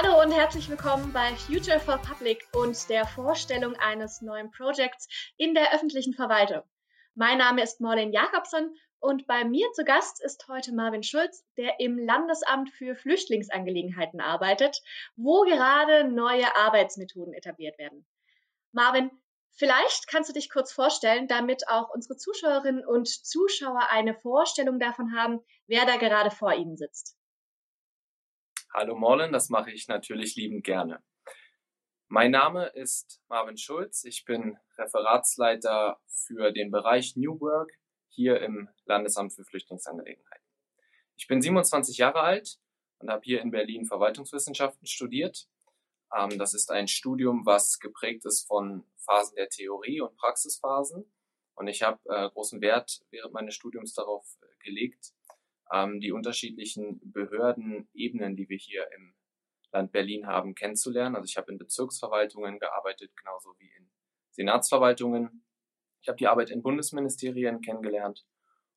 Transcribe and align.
Hallo 0.00 0.22
und 0.22 0.30
herzlich 0.30 0.68
willkommen 0.68 1.12
bei 1.12 1.34
Future 1.34 1.80
for 1.80 1.98
Public 1.98 2.46
und 2.52 2.88
der 2.88 3.04
Vorstellung 3.04 3.74
eines 3.74 4.22
neuen 4.22 4.48
Projekts 4.52 5.08
in 5.36 5.54
der 5.54 5.74
öffentlichen 5.74 6.14
Verwaltung. 6.14 6.62
Mein 7.16 7.38
Name 7.38 7.64
ist 7.64 7.80
Morlin 7.80 8.12
Jakobson 8.12 8.72
und 9.00 9.26
bei 9.26 9.44
mir 9.44 9.66
zu 9.72 9.82
Gast 9.82 10.22
ist 10.22 10.46
heute 10.46 10.72
Marvin 10.72 11.02
Schulz, 11.02 11.44
der 11.56 11.80
im 11.80 11.98
Landesamt 11.98 12.70
für 12.70 12.94
Flüchtlingsangelegenheiten 12.94 14.20
arbeitet, 14.20 14.80
wo 15.16 15.40
gerade 15.40 16.04
neue 16.04 16.46
Arbeitsmethoden 16.54 17.34
etabliert 17.34 17.76
werden. 17.76 18.06
Marvin, 18.70 19.10
vielleicht 19.50 20.06
kannst 20.06 20.30
du 20.30 20.32
dich 20.32 20.48
kurz 20.48 20.70
vorstellen, 20.70 21.26
damit 21.26 21.66
auch 21.66 21.92
unsere 21.92 22.16
Zuschauerinnen 22.16 22.86
und 22.86 23.08
Zuschauer 23.08 23.88
eine 23.90 24.14
Vorstellung 24.14 24.78
davon 24.78 25.16
haben, 25.16 25.40
wer 25.66 25.86
da 25.86 25.96
gerade 25.96 26.30
vor 26.30 26.54
ihnen 26.54 26.76
sitzt. 26.76 27.17
Hallo 28.74 28.94
Morlen, 28.94 29.32
das 29.32 29.48
mache 29.48 29.70
ich 29.70 29.88
natürlich 29.88 30.36
liebend 30.36 30.62
gerne. 30.62 31.02
Mein 32.08 32.30
Name 32.30 32.66
ist 32.66 33.22
Marvin 33.26 33.56
Schulz. 33.56 34.04
Ich 34.04 34.26
bin 34.26 34.58
Referatsleiter 34.76 35.98
für 36.06 36.52
den 36.52 36.70
Bereich 36.70 37.16
New 37.16 37.40
Work 37.40 37.72
hier 38.10 38.42
im 38.42 38.68
Landesamt 38.84 39.32
für 39.32 39.42
Flüchtlingsangelegenheiten. 39.44 40.44
Ich 41.16 41.26
bin 41.26 41.40
27 41.40 41.96
Jahre 41.96 42.20
alt 42.20 42.60
und 42.98 43.10
habe 43.10 43.22
hier 43.24 43.40
in 43.40 43.50
Berlin 43.50 43.86
Verwaltungswissenschaften 43.86 44.86
studiert. 44.86 45.48
Ähm, 46.14 46.38
das 46.38 46.52
ist 46.52 46.70
ein 46.70 46.88
Studium, 46.88 47.46
was 47.46 47.80
geprägt 47.80 48.26
ist 48.26 48.46
von 48.46 48.84
Phasen 48.98 49.36
der 49.36 49.48
Theorie 49.48 50.02
und 50.02 50.14
Praxisphasen. 50.18 51.10
Und 51.54 51.68
ich 51.68 51.82
habe 51.82 51.98
äh, 52.04 52.28
großen 52.28 52.60
Wert 52.60 53.00
während 53.10 53.32
meines 53.32 53.54
Studiums 53.54 53.94
darauf 53.94 54.26
äh, 54.42 54.64
gelegt, 54.64 55.14
ähm, 55.72 56.00
die 56.00 56.12
unterschiedlichen 56.12 57.00
Behördenebenen, 57.12 58.36
die 58.36 58.48
wir 58.48 58.56
hier 58.56 58.86
im 58.96 59.14
Land 59.72 59.92
Berlin 59.92 60.26
haben, 60.26 60.54
kennenzulernen. 60.54 61.16
Also 61.16 61.26
ich 61.26 61.36
habe 61.36 61.52
in 61.52 61.58
Bezirksverwaltungen 61.58 62.58
gearbeitet, 62.58 63.14
genauso 63.16 63.54
wie 63.58 63.70
in 63.76 63.90
Senatsverwaltungen. 64.30 65.44
Ich 66.00 66.08
habe 66.08 66.16
die 66.16 66.26
Arbeit 66.26 66.50
in 66.50 66.62
Bundesministerien 66.62 67.60
kennengelernt 67.60 68.26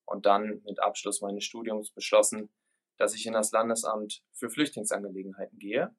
und 0.04 0.26
dann 0.26 0.60
mit 0.64 0.80
Abschluss 0.80 1.20
meines 1.20 1.44
Studiums 1.44 1.90
beschlossen, 1.92 2.50
dass 2.98 3.14
ich 3.14 3.26
in 3.26 3.32
das 3.32 3.52
Landesamt 3.52 4.22
für 4.32 4.50
Flüchtlingsangelegenheiten 4.50 5.58
gehe. 5.58 5.94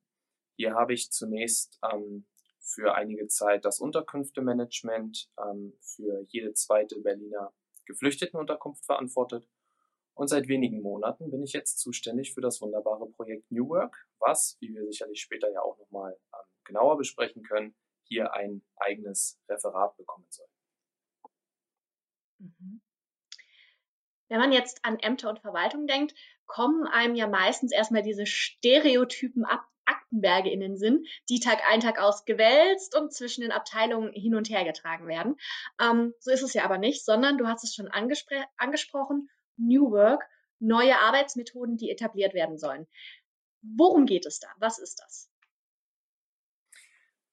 Hier 0.55 0.75
habe 0.75 0.93
ich 0.93 1.11
zunächst 1.11 1.79
ähm, 1.91 2.27
für 2.59 2.93
einige 2.93 3.27
Zeit 3.27 3.65
das 3.65 3.79
Unterkünftemanagement 3.79 5.29
ähm, 5.39 5.73
für 5.81 6.25
jede 6.27 6.53
zweite 6.53 6.99
Berliner 7.01 7.51
Geflüchtetenunterkunft 7.85 8.85
verantwortet 8.85 9.47
und 10.15 10.27
seit 10.27 10.47
wenigen 10.47 10.81
Monaten 10.81 11.31
bin 11.31 11.43
ich 11.43 11.53
jetzt 11.53 11.79
zuständig 11.79 12.33
für 12.33 12.41
das 12.41 12.61
wunderbare 12.61 13.07
Projekt 13.09 13.51
New 13.51 13.69
Work, 13.69 14.07
was, 14.19 14.57
wie 14.59 14.73
wir 14.73 14.85
sicherlich 14.85 15.21
später 15.21 15.51
ja 15.51 15.61
auch 15.61 15.77
nochmal 15.77 16.17
ähm, 16.33 16.45
genauer 16.65 16.97
besprechen 16.97 17.43
können, 17.43 17.75
hier 18.03 18.33
ein 18.33 18.61
eigenes 18.75 19.39
Referat 19.49 19.97
bekommen 19.97 20.27
soll. 20.29 20.47
Mhm. 22.39 22.81
Wenn 24.29 24.39
man 24.39 24.51
jetzt 24.51 24.83
an 24.83 24.99
Ämter 24.99 25.29
und 25.29 25.39
Verwaltung 25.39 25.87
denkt, 25.87 26.15
kommen 26.45 26.87
einem 26.87 27.15
ja 27.15 27.27
meistens 27.27 27.71
erstmal 27.71 28.03
diese 28.03 28.25
Stereotypen 28.25 29.45
ab 29.45 29.67
Aktenberge 29.85 30.49
in 30.49 30.61
den 30.61 30.77
Sinn, 30.77 31.05
die 31.29 31.39
Tag 31.39 31.59
ein, 31.69 31.81
Tag 31.81 31.99
aus 31.99 32.23
gewälzt 32.23 32.95
und 32.97 33.13
zwischen 33.13 33.41
den 33.41 33.51
Abteilungen 33.51 34.13
hin 34.13 34.33
und 34.33 34.49
her 34.49 34.63
getragen 34.63 35.07
werden. 35.07 35.35
Ähm, 35.81 36.13
so 36.19 36.31
ist 36.31 36.41
es 36.41 36.53
ja 36.53 36.63
aber 36.63 36.77
nicht, 36.77 37.03
sondern 37.03 37.37
du 37.37 37.47
hast 37.47 37.63
es 37.63 37.75
schon 37.75 37.89
angespr 37.89 38.45
angesprochen, 38.57 39.29
New 39.57 39.91
Work, 39.91 40.23
neue 40.59 40.99
Arbeitsmethoden, 40.99 41.77
die 41.77 41.89
etabliert 41.89 42.33
werden 42.33 42.57
sollen. 42.57 42.87
Worum 43.61 44.05
geht 44.05 44.25
es 44.25 44.39
da? 44.39 44.47
Was 44.57 44.79
ist 44.79 44.99
das? 44.99 45.29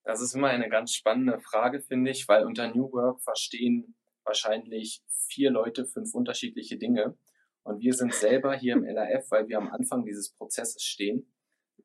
Das 0.04 0.20
ist 0.20 0.34
immer 0.34 0.48
eine 0.48 0.68
ganz 0.68 0.92
spannende 0.94 1.40
Frage, 1.40 1.80
finde 1.80 2.10
ich, 2.10 2.26
weil 2.28 2.44
unter 2.44 2.68
New 2.68 2.90
Work 2.92 3.22
verstehen 3.22 3.96
wahrscheinlich 4.24 5.02
vier 5.28 5.50
Leute 5.50 5.86
fünf 5.86 6.14
unterschiedliche 6.14 6.78
Dinge. 6.78 7.16
Und 7.62 7.80
wir 7.80 7.92
sind 7.92 8.14
selber 8.14 8.54
hier 8.56 8.74
im 8.74 8.84
LAF, 8.84 9.30
weil 9.30 9.48
wir 9.48 9.58
am 9.58 9.70
Anfang 9.70 10.04
dieses 10.04 10.30
Prozesses 10.30 10.82
stehen, 10.82 11.32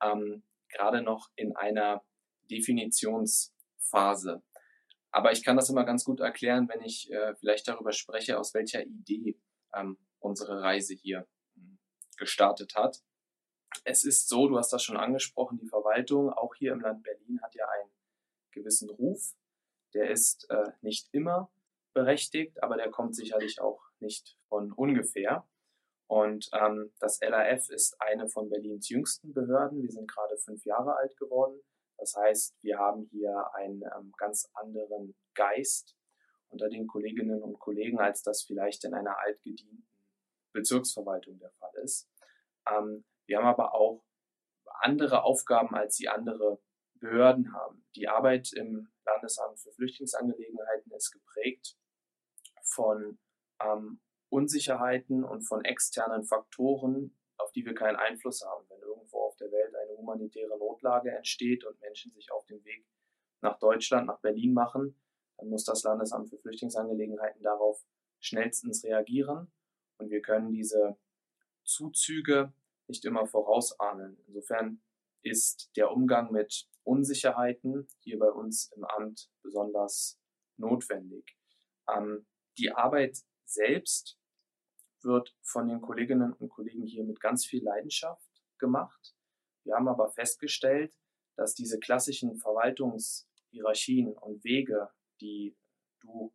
ähm, 0.02 0.44
gerade 0.70 1.02
noch 1.02 1.30
in 1.36 1.56
einer 1.56 2.04
Definitionsphase. 2.50 4.42
Aber 5.12 5.32
ich 5.32 5.44
kann 5.44 5.56
das 5.56 5.70
immer 5.70 5.86
ganz 5.86 6.04
gut 6.04 6.20
erklären, 6.20 6.68
wenn 6.70 6.82
ich 6.82 7.12
äh, 7.12 7.36
vielleicht 7.36 7.68
darüber 7.68 7.92
spreche, 7.92 8.40
aus 8.40 8.54
welcher 8.54 8.84
Idee 8.86 9.40
ähm, 9.74 9.98
unsere 10.26 10.62
Reise 10.62 10.94
hier 10.94 11.28
hm, 11.56 11.78
gestartet 12.18 12.76
hat. 12.76 13.04
Es 13.84 14.04
ist 14.04 14.28
so, 14.28 14.48
du 14.48 14.58
hast 14.58 14.72
das 14.72 14.84
schon 14.84 14.98
angesprochen, 14.98 15.58
die 15.58 15.68
Verwaltung, 15.68 16.32
auch 16.32 16.56
hier 16.56 16.74
im 16.74 16.82
Land 16.82 17.04
Berlin, 17.04 17.42
hat 17.42 17.56
ja 17.56 17.68
einen 17.68 17.92
gewissen 18.52 18.90
Ruf. 18.90 19.36
Der 19.94 20.10
ist 20.10 20.50
äh, 20.50 20.72
nicht 20.82 21.10
immer 21.14 21.52
berechtigt, 21.94 22.62
aber 22.64 22.78
der 22.78 22.90
kommt 22.90 23.16
sicherlich 23.16 23.62
auch 23.62 23.82
nicht 24.00 24.38
von 24.50 24.72
ungefähr. 24.72 25.48
Und 26.08 26.50
ähm, 26.54 26.92
das 27.00 27.20
LAF 27.22 27.70
ist 27.70 28.00
eine 28.00 28.28
von 28.28 28.50
Berlins 28.50 28.90
jüngsten 28.90 29.34
Behörden. 29.34 29.82
Wir 29.82 29.92
sind 29.92 30.10
gerade 30.10 30.38
fünf 30.38 30.66
Jahre 30.66 30.96
alt 30.98 31.18
geworden. 31.18 31.60
Das 31.98 32.16
heißt, 32.16 32.56
wir 32.62 32.78
haben 32.78 33.08
hier 33.12 33.54
einen 33.54 33.84
ähm, 33.84 34.14
ganz 34.18 34.50
anderen 34.54 35.16
Geist 35.34 35.96
unter 36.50 36.70
den 36.70 36.88
Kolleginnen 36.88 37.42
und 37.42 37.60
Kollegen, 37.60 38.00
als 38.00 38.22
das 38.22 38.44
vielleicht 38.44 38.84
in 38.84 38.94
einer 38.94 39.18
altgedienten 39.20 39.88
Bezirksverwaltung 40.56 41.38
der 41.38 41.52
Fall 41.52 41.74
ist. 41.84 42.10
Ähm, 42.68 43.06
wir 43.28 43.38
haben 43.38 43.46
aber 43.46 43.76
auch 43.76 44.04
andere 44.82 45.24
Aufgaben, 45.24 45.76
als 45.76 45.96
sie 45.96 46.08
andere 46.08 46.60
Behörden 47.00 47.54
haben. 47.54 47.86
Die 47.96 48.08
Arbeit 48.08 48.52
im 48.54 48.88
Landesamt 49.06 49.60
für 49.60 49.72
Flüchtlingsangelegenheiten 49.72 50.92
ist 50.94 51.12
geprägt 51.12 51.78
von 52.64 53.20
ähm, 53.62 54.02
Unsicherheiten 54.30 55.24
und 55.24 55.42
von 55.42 55.64
externen 55.64 56.24
Faktoren, 56.24 57.18
auf 57.38 57.52
die 57.52 57.66
wir 57.66 57.76
keinen 57.76 57.98
Einfluss 57.98 58.44
haben. 58.44 58.66
Wenn 58.70 58.82
irgendwo 58.82 59.20
auf 59.20 59.36
der 59.38 59.52
Welt 59.52 59.76
eine 59.76 59.98
humanitäre 59.98 60.58
Notlage 60.58 61.12
entsteht 61.12 61.64
und 61.64 61.80
Menschen 61.82 62.12
sich 62.14 62.32
auf 62.32 62.46
den 62.46 62.64
Weg 62.64 62.88
nach 63.42 63.60
Deutschland, 63.60 64.08
nach 64.08 64.20
Berlin 64.20 64.54
machen, 64.54 65.00
dann 65.38 65.50
muss 65.50 65.66
das 65.66 65.84
Landesamt 65.84 66.30
für 66.30 66.38
Flüchtlingsangelegenheiten 66.38 67.44
darauf 67.44 67.84
schnellstens 68.20 68.84
reagieren 68.84 69.52
und 69.98 70.10
wir 70.10 70.22
können 70.22 70.52
diese 70.52 70.98
Zuzüge 71.64 72.54
nicht 72.88 73.06
immer 73.06 73.26
vorausahnen. 73.26 74.18
Insofern 74.28 74.82
ist 75.22 75.72
der 75.76 75.92
Umgang 75.92 76.32
mit 76.32 76.68
Unsicherheiten 76.84 77.88
hier 78.00 78.20
bei 78.20 78.30
uns 78.30 78.72
im 78.76 78.84
Amt 78.84 79.32
besonders 79.42 80.20
notwendig. 80.58 81.36
Ähm, 81.90 82.28
die 82.58 82.72
Arbeit 82.72 83.18
selbst 83.46 84.20
wird 85.02 85.36
von 85.42 85.68
den 85.68 85.82
Kolleginnen 85.82 86.34
und 86.34 86.50
Kollegen 86.50 86.86
hier 86.86 87.04
mit 87.04 87.20
ganz 87.20 87.46
viel 87.46 87.64
Leidenschaft 87.64 88.30
gemacht. 88.60 89.16
Wir 89.64 89.76
haben 89.76 89.88
aber 89.88 90.10
festgestellt, 90.10 90.94
dass 91.36 91.54
diese 91.54 91.80
klassischen 91.80 92.38
Verwaltungshierarchien 92.38 94.14
und 94.14 94.44
Wege, 94.44 94.90
die 95.22 95.58
du 96.02 96.34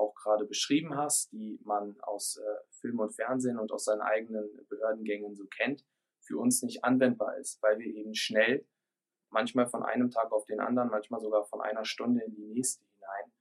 auch 0.00 0.14
gerade 0.14 0.46
beschrieben 0.46 0.96
hast, 0.96 1.30
die 1.32 1.60
man 1.62 2.00
aus 2.00 2.38
äh, 2.38 2.74
Film 2.80 2.98
und 2.98 3.14
Fernsehen 3.14 3.58
und 3.58 3.70
aus 3.70 3.84
seinen 3.84 4.00
eigenen 4.00 4.48
Behördengängen 4.68 5.34
so 5.36 5.44
kennt, 5.46 5.84
für 6.20 6.38
uns 6.38 6.62
nicht 6.62 6.84
anwendbar 6.84 7.36
ist, 7.36 7.62
weil 7.62 7.78
wir 7.78 7.86
eben 7.86 8.14
schnell, 8.14 8.66
manchmal 9.28 9.68
von 9.68 9.84
einem 9.84 10.10
Tag 10.10 10.32
auf 10.32 10.44
den 10.46 10.60
anderen, 10.60 10.90
manchmal 10.90 11.20
sogar 11.20 11.44
von 11.44 11.60
einer 11.60 11.84
Stunde 11.84 12.24
in 12.24 12.34
die 12.34 12.46
nächste 12.46 12.84
hinein, 12.84 13.32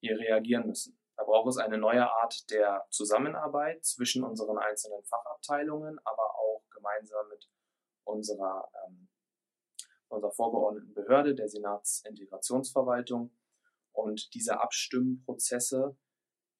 hier 0.00 0.18
reagieren 0.18 0.66
müssen. 0.66 0.98
Da 1.16 1.24
braucht 1.24 1.48
es 1.48 1.58
eine 1.58 1.78
neue 1.78 2.10
Art 2.10 2.50
der 2.50 2.86
Zusammenarbeit 2.90 3.84
zwischen 3.84 4.24
unseren 4.24 4.58
einzelnen 4.58 5.02
Fachabteilungen, 5.04 5.98
aber 6.04 6.34
auch 6.34 6.62
gemeinsam 6.74 7.28
mit 7.28 7.48
unserer, 8.04 8.68
ähm, 8.86 9.08
unserer 10.08 10.32
vorgeordneten 10.32 10.94
Behörde, 10.94 11.34
der 11.34 11.48
Senatsintegrationsverwaltung. 11.48 13.36
Und 13.92 14.34
diese 14.34 14.60
Abstimmprozesse 14.60 15.96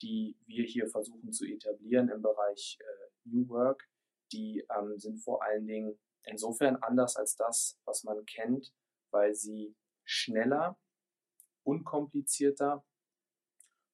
die 0.03 0.37
wir 0.47 0.65
hier 0.65 0.89
versuchen 0.89 1.33
zu 1.33 1.45
etablieren 1.45 2.09
im 2.09 2.23
Bereich 2.23 2.79
äh, 2.81 2.85
New 3.25 3.49
Work, 3.49 3.89
die 4.33 4.67
ähm, 4.77 4.99
sind 4.99 5.19
vor 5.19 5.43
allen 5.43 5.67
Dingen 5.67 5.99
insofern 6.25 6.77
anders 6.77 7.17
als 7.17 7.37
das, 7.37 7.79
was 7.85 8.05
man 8.05 8.25
kennt, 8.27 8.75
weil 9.11 9.35
sie 9.35 9.75
schneller, 10.05 10.79
unkomplizierter 11.63 12.85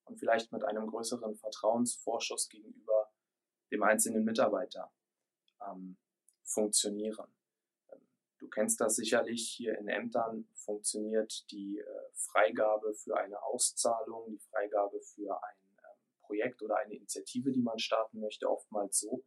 und 0.04 0.18
vielleicht 0.18 0.52
mit 0.52 0.64
einem 0.64 0.86
größeren 0.86 1.36
Vertrauensvorschuss 1.36 2.48
gegenüber 2.48 3.10
dem 3.70 3.82
einzelnen 3.82 4.24
Mitarbeiter 4.24 4.92
ähm, 5.66 5.96
funktionieren. 6.44 7.34
Ähm, 7.90 8.00
du 8.38 8.48
kennst 8.48 8.80
das 8.80 8.96
sicherlich, 8.96 9.48
hier 9.48 9.78
in 9.78 9.88
Ämtern 9.88 10.48
funktioniert 10.54 11.50
die 11.50 11.78
äh, 11.78 11.84
Freigabe 12.12 12.94
für 12.94 13.16
eine 13.16 13.42
Auszahlung, 13.42 14.30
die 14.30 14.38
Freigabe 14.38 15.00
für 15.00 15.42
ein 15.42 15.71
Projekt 16.32 16.62
oder 16.62 16.76
eine 16.78 16.94
Initiative, 16.94 17.52
die 17.52 17.60
man 17.60 17.78
starten 17.78 18.20
möchte, 18.20 18.48
oftmals 18.48 19.00
so, 19.00 19.22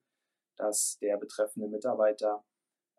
dass 0.57 0.97
der 1.01 1.17
betreffende 1.17 1.69
Mitarbeiter 1.69 2.43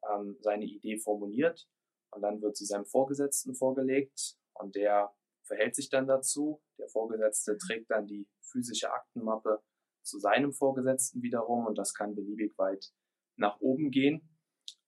ähm, 0.09 0.37
seine 0.41 0.65
Idee 0.65 0.99
formuliert 0.99 1.69
und 2.11 2.23
dann 2.23 2.41
wird 2.41 2.57
sie 2.57 2.67
seinem 2.67 2.87
Vorgesetzten 2.87 3.55
vorgelegt 3.57 4.37
und 4.55 4.77
der 4.77 5.13
verhält 5.43 5.75
sich 5.75 5.91
dann 5.91 6.07
dazu. 6.07 6.63
Der 6.79 6.89
Vorgesetzte 6.89 7.59
trägt 7.59 7.91
dann 7.91 8.07
die 8.07 8.29
physische 8.43 8.93
Aktenmappe 8.93 9.61
zu 10.03 10.21
seinem 10.21 10.53
Vorgesetzten 10.53 11.23
wiederum 11.23 11.67
und 11.67 11.77
das 11.77 11.93
kann 11.93 12.15
beliebig 12.15 12.57
weit 12.59 12.93
nach 13.37 13.59
oben 13.61 13.91
gehen, 13.91 14.39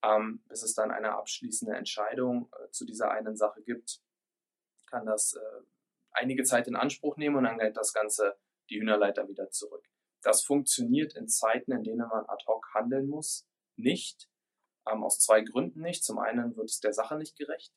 ähm, 0.01 0.43
bis 0.47 0.63
es 0.63 0.73
dann 0.75 0.91
eine 0.91 1.11
abschließende 1.15 1.75
Entscheidung 1.75 2.49
äh, 2.53 2.69
zu 2.71 2.85
dieser 2.85 3.11
einen 3.11 3.35
Sache 3.35 3.61
gibt. 3.63 4.01
Kann 4.85 5.05
das 5.05 5.33
äh, 5.33 5.65
einige 6.11 6.43
Zeit 6.43 6.67
in 6.67 6.77
Anspruch 6.77 7.17
nehmen 7.17 7.35
und 7.35 7.43
dann 7.43 7.59
geht 7.59 7.75
das 7.75 7.93
Ganze 7.93 8.37
die 8.69 8.79
Hühnerleiter 8.79 9.27
wieder 9.27 9.49
zurück. 9.49 9.85
Das 10.21 10.43
funktioniert 10.43 11.15
in 11.15 11.27
Zeiten, 11.27 11.71
in 11.71 11.83
denen 11.83 12.07
man 12.07 12.25
ad 12.27 12.43
hoc 12.47 12.67
handeln 12.73 13.07
muss, 13.07 13.47
nicht. 13.75 14.29
Ähm, 14.87 15.03
aus 15.03 15.19
zwei 15.19 15.41
Gründen 15.41 15.81
nicht. 15.81 16.03
Zum 16.03 16.19
einen 16.19 16.55
wird 16.55 16.69
es 16.69 16.79
der 16.79 16.93
Sache 16.93 17.17
nicht 17.17 17.37
gerecht 17.37 17.73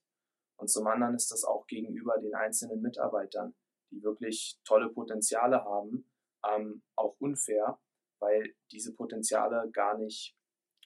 und 0.63 0.69
zum 0.69 0.87
anderen 0.87 1.17
ist 1.17 1.33
das 1.33 1.43
auch 1.43 1.67
gegenüber 1.67 2.19
den 2.19 2.37
einzelnen 2.37 2.81
Mitarbeitern, 2.83 3.53
die 3.91 4.01
wirklich 4.05 4.61
tolle 4.65 4.91
Potenziale 4.91 5.65
haben, 5.65 6.09
ähm, 6.49 6.85
auch 6.95 7.17
unfair, 7.19 7.81
weil 8.21 8.55
diese 8.71 8.95
Potenziale 8.95 9.69
gar 9.73 9.99
nicht 9.99 10.37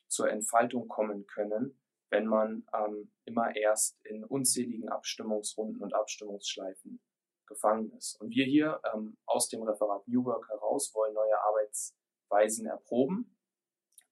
zur 0.08 0.30
Entfaltung 0.30 0.88
kommen 0.88 1.26
können, 1.26 1.78
wenn 2.08 2.26
man 2.26 2.66
ähm, 2.72 3.12
immer 3.26 3.54
erst 3.54 4.02
in 4.06 4.24
unzähligen 4.24 4.88
Abstimmungsrunden 4.88 5.82
und 5.82 5.92
Abstimmungsschleifen 5.92 7.02
gefangen 7.46 7.90
ist. 7.92 8.20
Und 8.20 8.30
wir 8.30 8.44
hier 8.44 8.80
ähm, 8.92 9.16
aus 9.26 9.48
dem 9.48 9.62
Referat 9.62 10.06
New 10.08 10.24
Work 10.24 10.48
heraus 10.48 10.94
wollen 10.94 11.14
neue 11.14 11.40
Arbeitsweisen 11.40 12.66
erproben, 12.66 13.36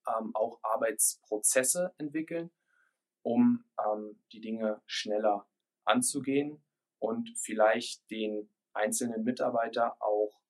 ähm, 0.08 0.34
auch 0.34 0.58
Arbeitsprozesse 0.62 1.94
entwickeln, 1.98 2.50
um 3.22 3.64
ähm, 3.78 4.22
die 4.32 4.40
Dinge 4.40 4.82
schneller 4.86 5.48
anzugehen 5.84 6.64
und 6.98 7.30
vielleicht 7.36 8.08
den 8.10 8.50
einzelnen 8.72 9.24
Mitarbeiter 9.24 10.00
auch 10.02 10.40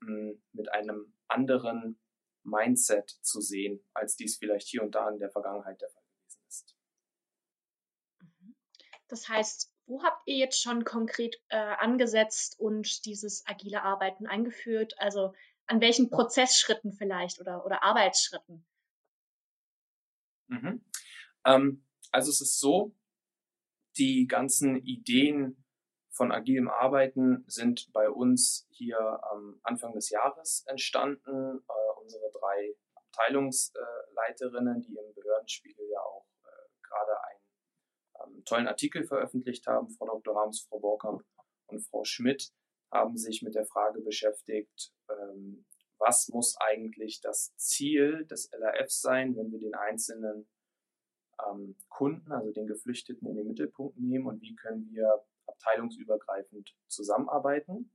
mh, 0.00 0.08
hm, 0.08 0.42
mit 0.52 0.72
einem 0.72 1.14
anderen 1.28 1.98
Mindset 2.44 3.08
zu 3.22 3.40
sehen, 3.40 3.84
als 3.94 4.16
dies 4.16 4.36
vielleicht 4.36 4.68
hier 4.68 4.82
und 4.82 4.94
da 4.94 5.08
in 5.08 5.18
der 5.18 5.30
Vergangenheit 5.30 5.80
der 5.80 5.90
Fall 5.90 6.02
gewesen 6.02 6.42
ist. 6.48 6.76
Mhm. 8.20 8.56
Das 9.08 9.28
heißt, 9.28 9.72
wo 9.92 10.02
habt 10.02 10.26
ihr 10.26 10.36
jetzt 10.36 10.62
schon 10.62 10.84
konkret 10.84 11.36
äh, 11.50 11.56
angesetzt 11.56 12.58
und 12.58 13.04
dieses 13.04 13.44
agile 13.46 13.82
Arbeiten 13.82 14.26
eingeführt? 14.26 14.94
Also 14.96 15.34
an 15.66 15.82
welchen 15.82 16.08
Prozessschritten 16.08 16.94
vielleicht 16.94 17.40
oder, 17.40 17.66
oder 17.66 17.82
Arbeitsschritten? 17.82 18.64
Mhm. 20.48 20.82
Ähm, 21.44 21.86
also 22.10 22.30
es 22.30 22.40
ist 22.40 22.58
so, 22.58 22.96
die 23.98 24.26
ganzen 24.26 24.76
Ideen 24.76 25.62
von 26.10 26.32
agilem 26.32 26.68
Arbeiten 26.68 27.44
sind 27.46 27.92
bei 27.92 28.08
uns 28.08 28.66
hier 28.70 28.98
am 28.98 29.60
Anfang 29.62 29.92
des 29.92 30.08
Jahres 30.08 30.64
entstanden. 30.68 31.58
Äh, 31.68 32.00
unsere 32.00 32.30
drei 32.32 32.74
Abteilungsleiterinnen, 32.94 34.80
die 34.80 34.96
im 34.96 35.14
Behördenspiegel 35.14 35.86
ja 35.90 36.00
auch 36.00 36.26
äh, 36.44 36.48
gerade 36.82 37.12
ein 37.24 37.41
ähm, 38.26 38.44
tollen 38.44 38.68
Artikel 38.68 39.04
veröffentlicht 39.04 39.66
haben. 39.66 39.90
Frau 39.90 40.06
Dr. 40.06 40.34
Harms, 40.34 40.66
Frau 40.68 40.78
Borkamp 40.78 41.22
und 41.66 41.80
Frau 41.80 42.04
Schmidt 42.04 42.52
haben 42.90 43.16
sich 43.16 43.42
mit 43.42 43.54
der 43.54 43.66
Frage 43.66 44.00
beschäftigt, 44.00 44.92
ähm, 45.08 45.64
was 45.98 46.28
muss 46.28 46.56
eigentlich 46.58 47.20
das 47.20 47.54
Ziel 47.56 48.26
des 48.26 48.50
LRFs 48.52 49.00
sein, 49.00 49.36
wenn 49.36 49.52
wir 49.52 49.60
den 49.60 49.74
einzelnen 49.74 50.48
ähm, 51.48 51.76
Kunden, 51.88 52.32
also 52.32 52.52
den 52.52 52.66
Geflüchteten, 52.66 53.28
in 53.28 53.36
den 53.36 53.48
Mittelpunkt 53.48 53.98
nehmen 53.98 54.26
und 54.26 54.42
wie 54.42 54.54
können 54.56 54.90
wir 54.90 55.24
abteilungsübergreifend 55.46 56.74
zusammenarbeiten. 56.88 57.92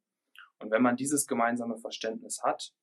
Und 0.60 0.72
wenn 0.72 0.82
man 0.82 0.96
dieses 0.96 1.28
gemeinsame 1.28 1.78
Verständnis 1.78 2.42
hat, 2.42 2.74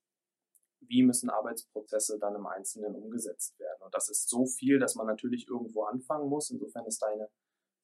wie 0.89 1.03
müssen 1.03 1.31
Arbeitsprozesse 1.31 2.19
dann 2.19 2.35
im 2.35 2.47
Einzelnen 2.47 2.95
umgesetzt 2.95 3.59
werden. 3.59 3.83
Und 3.83 3.95
das 3.95 4.09
ist 4.09 4.29
so 4.29 4.47
viel, 4.47 4.79
dass 4.79 4.95
man 4.95 5.07
natürlich 5.07 5.49
irgendwo 5.49 5.85
anfangen 5.85 6.29
muss. 6.29 6.51
Insofern 6.51 6.87
ist 6.87 7.03
deine 7.03 7.31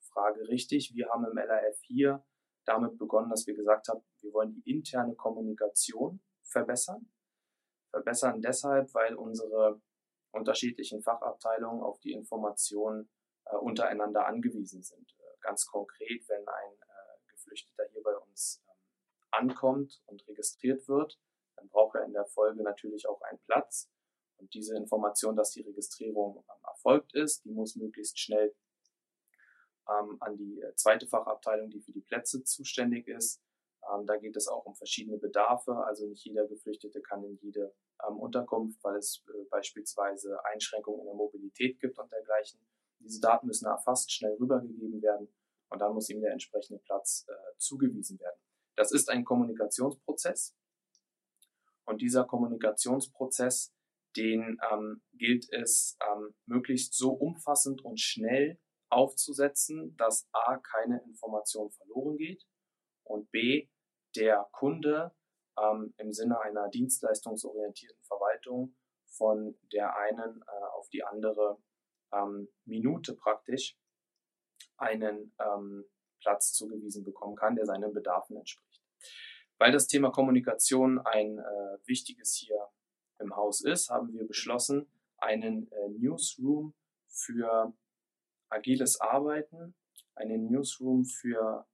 Frage 0.01 0.49
richtig. 0.49 0.95
Wir 0.95 1.09
haben 1.09 1.25
im 1.25 1.37
LRF 1.37 1.79
hier 1.83 2.25
damit 2.65 2.99
begonnen, 2.99 3.31
dass 3.31 3.47
wir 3.47 3.55
gesagt 3.55 3.89
haben, 3.89 4.01
wir 4.21 4.33
wollen 4.33 4.53
die 4.53 4.71
interne 4.71 5.15
Kommunikation 5.15 6.21
verbessern. 6.43 7.11
Verbessern 7.91 8.41
deshalb, 8.41 8.93
weil 8.95 9.15
unsere 9.15 9.81
unterschiedlichen 10.33 11.03
Fachabteilungen 11.03 11.83
auf 11.83 11.99
die 12.01 12.13
Informationen 12.13 13.11
äh, 13.47 13.57
untereinander 13.57 14.27
angewiesen 14.27 14.83
sind. 14.83 15.11
Äh, 15.19 15.41
ganz 15.41 15.67
konkret, 15.67 16.29
wenn 16.29 16.47
ein 16.47 16.73
äh, 16.73 17.33
Geflüchteter 17.33 17.85
hier 17.91 18.03
bei 18.03 18.17
uns 18.17 18.63
ähm, 18.69 19.49
ankommt 19.49 20.03
und 20.07 20.27
registriert 20.29 20.87
wird, 20.89 21.19
dann 21.61 21.69
braucht 21.69 21.95
er 21.97 22.05
in 22.05 22.13
der 22.13 22.27
Folge 22.27 22.63
natürlich 22.63 23.07
auch 23.09 23.21
einen 23.23 23.39
Platz. 23.41 23.91
Und 24.39 24.53
diese 24.55 24.77
Information, 24.77 25.37
dass 25.37 25.51
die 25.51 25.61
Registrierung 25.61 26.39
ähm, 26.39 26.65
erfolgt 26.67 27.15
ist, 27.15 27.45
die 27.45 27.51
muss 27.51 27.77
möglichst 27.77 28.19
schnell 28.19 28.55
ähm, 29.89 30.17
an 30.21 30.37
die 30.37 30.61
äh, 30.61 30.75
zweite 30.77 31.07
Fachabteilung, 31.07 31.71
die 31.71 31.81
für 31.81 31.93
die 31.93 32.01
Plätze 32.01 32.43
zuständig 32.43 33.07
ist. 33.09 33.43
Ähm, 33.93 34.07
da 34.07 34.17
geht 34.17 34.37
es 34.37 34.49
auch 34.49 34.65
um 34.65 34.75
verschiedene 34.75 35.19
Bedarfe. 35.19 35.77
Also 35.85 36.07
nicht 36.07 36.25
jeder 36.25 36.47
Geflüchtete 36.47 37.03
kann 37.03 37.23
in 37.25 37.39
jede 37.43 37.75
ähm, 38.09 38.19
Unterkunft, 38.19 38.83
weil 38.83 38.97
es 38.97 39.23
äh, 39.29 39.45
beispielsweise 39.51 40.43
Einschränkungen 40.47 41.01
in 41.01 41.07
der 41.07 41.15
Mobilität 41.15 41.79
gibt 41.79 41.99
und 41.99 42.11
dergleichen. 42.11 42.61
Diese 43.01 43.21
Daten 43.21 43.47
müssen 43.47 43.67
erfasst, 43.67 44.11
schnell 44.13 44.35
rübergegeben 44.35 45.03
werden 45.03 45.29
und 45.69 45.81
dann 45.81 45.95
muss 45.95 46.09
ihm 46.09 46.21
der 46.21 46.33
entsprechende 46.33 46.81
Platz 46.81 47.27
äh, 47.29 47.59
zugewiesen 47.59 48.19
werden. 48.21 48.41
Das 48.77 48.93
ist 48.93 49.11
ein 49.11 49.25
Kommunikationsprozess, 49.25 50.55
und 51.85 52.01
dieser 52.01 52.25
Kommunikationsprozess, 52.25 53.73
den 54.17 54.59
ähm, 54.71 55.03
gilt 55.13 55.53
es 55.53 55.97
ähm, 56.11 56.35
möglichst 56.47 56.95
so 56.95 57.13
umfassend 57.13 57.85
und 57.85 58.01
schnell 58.01 58.59
aufzusetzen, 58.91 59.97
dass 59.97 60.29
A, 60.33 60.59
keine 60.59 61.01
Information 61.05 61.71
verloren 61.71 62.17
geht 62.17 62.45
und 63.05 63.31
B, 63.31 63.69
der 64.17 64.49
Kunde 64.53 65.15
ähm, 65.59 65.95
im 65.99 66.13
Sinne 66.13 66.41
einer 66.41 66.69
dienstleistungsorientierten 66.69 68.03
Verwaltung 68.03 68.77
von 69.07 69.57
der 69.73 69.97
einen 69.97 70.43
äh, 70.43 70.65
auf 70.77 70.89
die 70.89 71.05
andere 71.05 71.63
ähm, 72.13 72.49
Minute 72.65 73.15
praktisch 73.15 73.77
einen 74.77 75.35
ähm, 75.39 75.85
Platz 76.21 76.53
zugewiesen 76.53 77.05
bekommen 77.05 77.37
kann, 77.37 77.55
der 77.55 77.67
seinen 77.67 77.93
Bedarfen 77.93 78.37
entspricht. 78.37 78.83
Weil 79.61 79.73
das 79.73 79.87
Thema 79.87 80.11
Kommunikation 80.11 80.99
ein 81.01 81.39
äh, 81.39 81.79
wichtiges 81.85 82.35
hier 82.35 82.67
im 83.19 83.37
Haus 83.37 83.61
ist, 83.61 83.91
haben 83.91 84.11
wir 84.15 84.27
beschlossen, 84.27 84.91
einen 85.19 85.71
äh, 85.71 85.89
Newsroom 85.91 86.73
für 87.07 87.75
agiles 88.49 88.99
Arbeiten, 89.03 89.75
einen 90.15 90.51
Newsroom 90.51 91.05
für, 91.05 91.67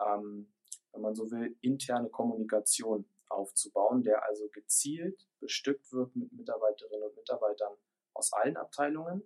ähm, 0.00 0.54
wenn 0.92 1.02
man 1.02 1.14
so 1.14 1.30
will, 1.30 1.54
interne 1.60 2.08
Kommunikation 2.08 3.06
aufzubauen, 3.28 4.02
der 4.02 4.24
also 4.24 4.48
gezielt 4.48 5.28
bestückt 5.38 5.92
wird 5.92 6.16
mit 6.16 6.32
Mitarbeiterinnen 6.32 7.10
und 7.10 7.16
Mitarbeitern 7.16 7.76
aus 8.14 8.32
allen 8.32 8.56
Abteilungen, 8.56 9.22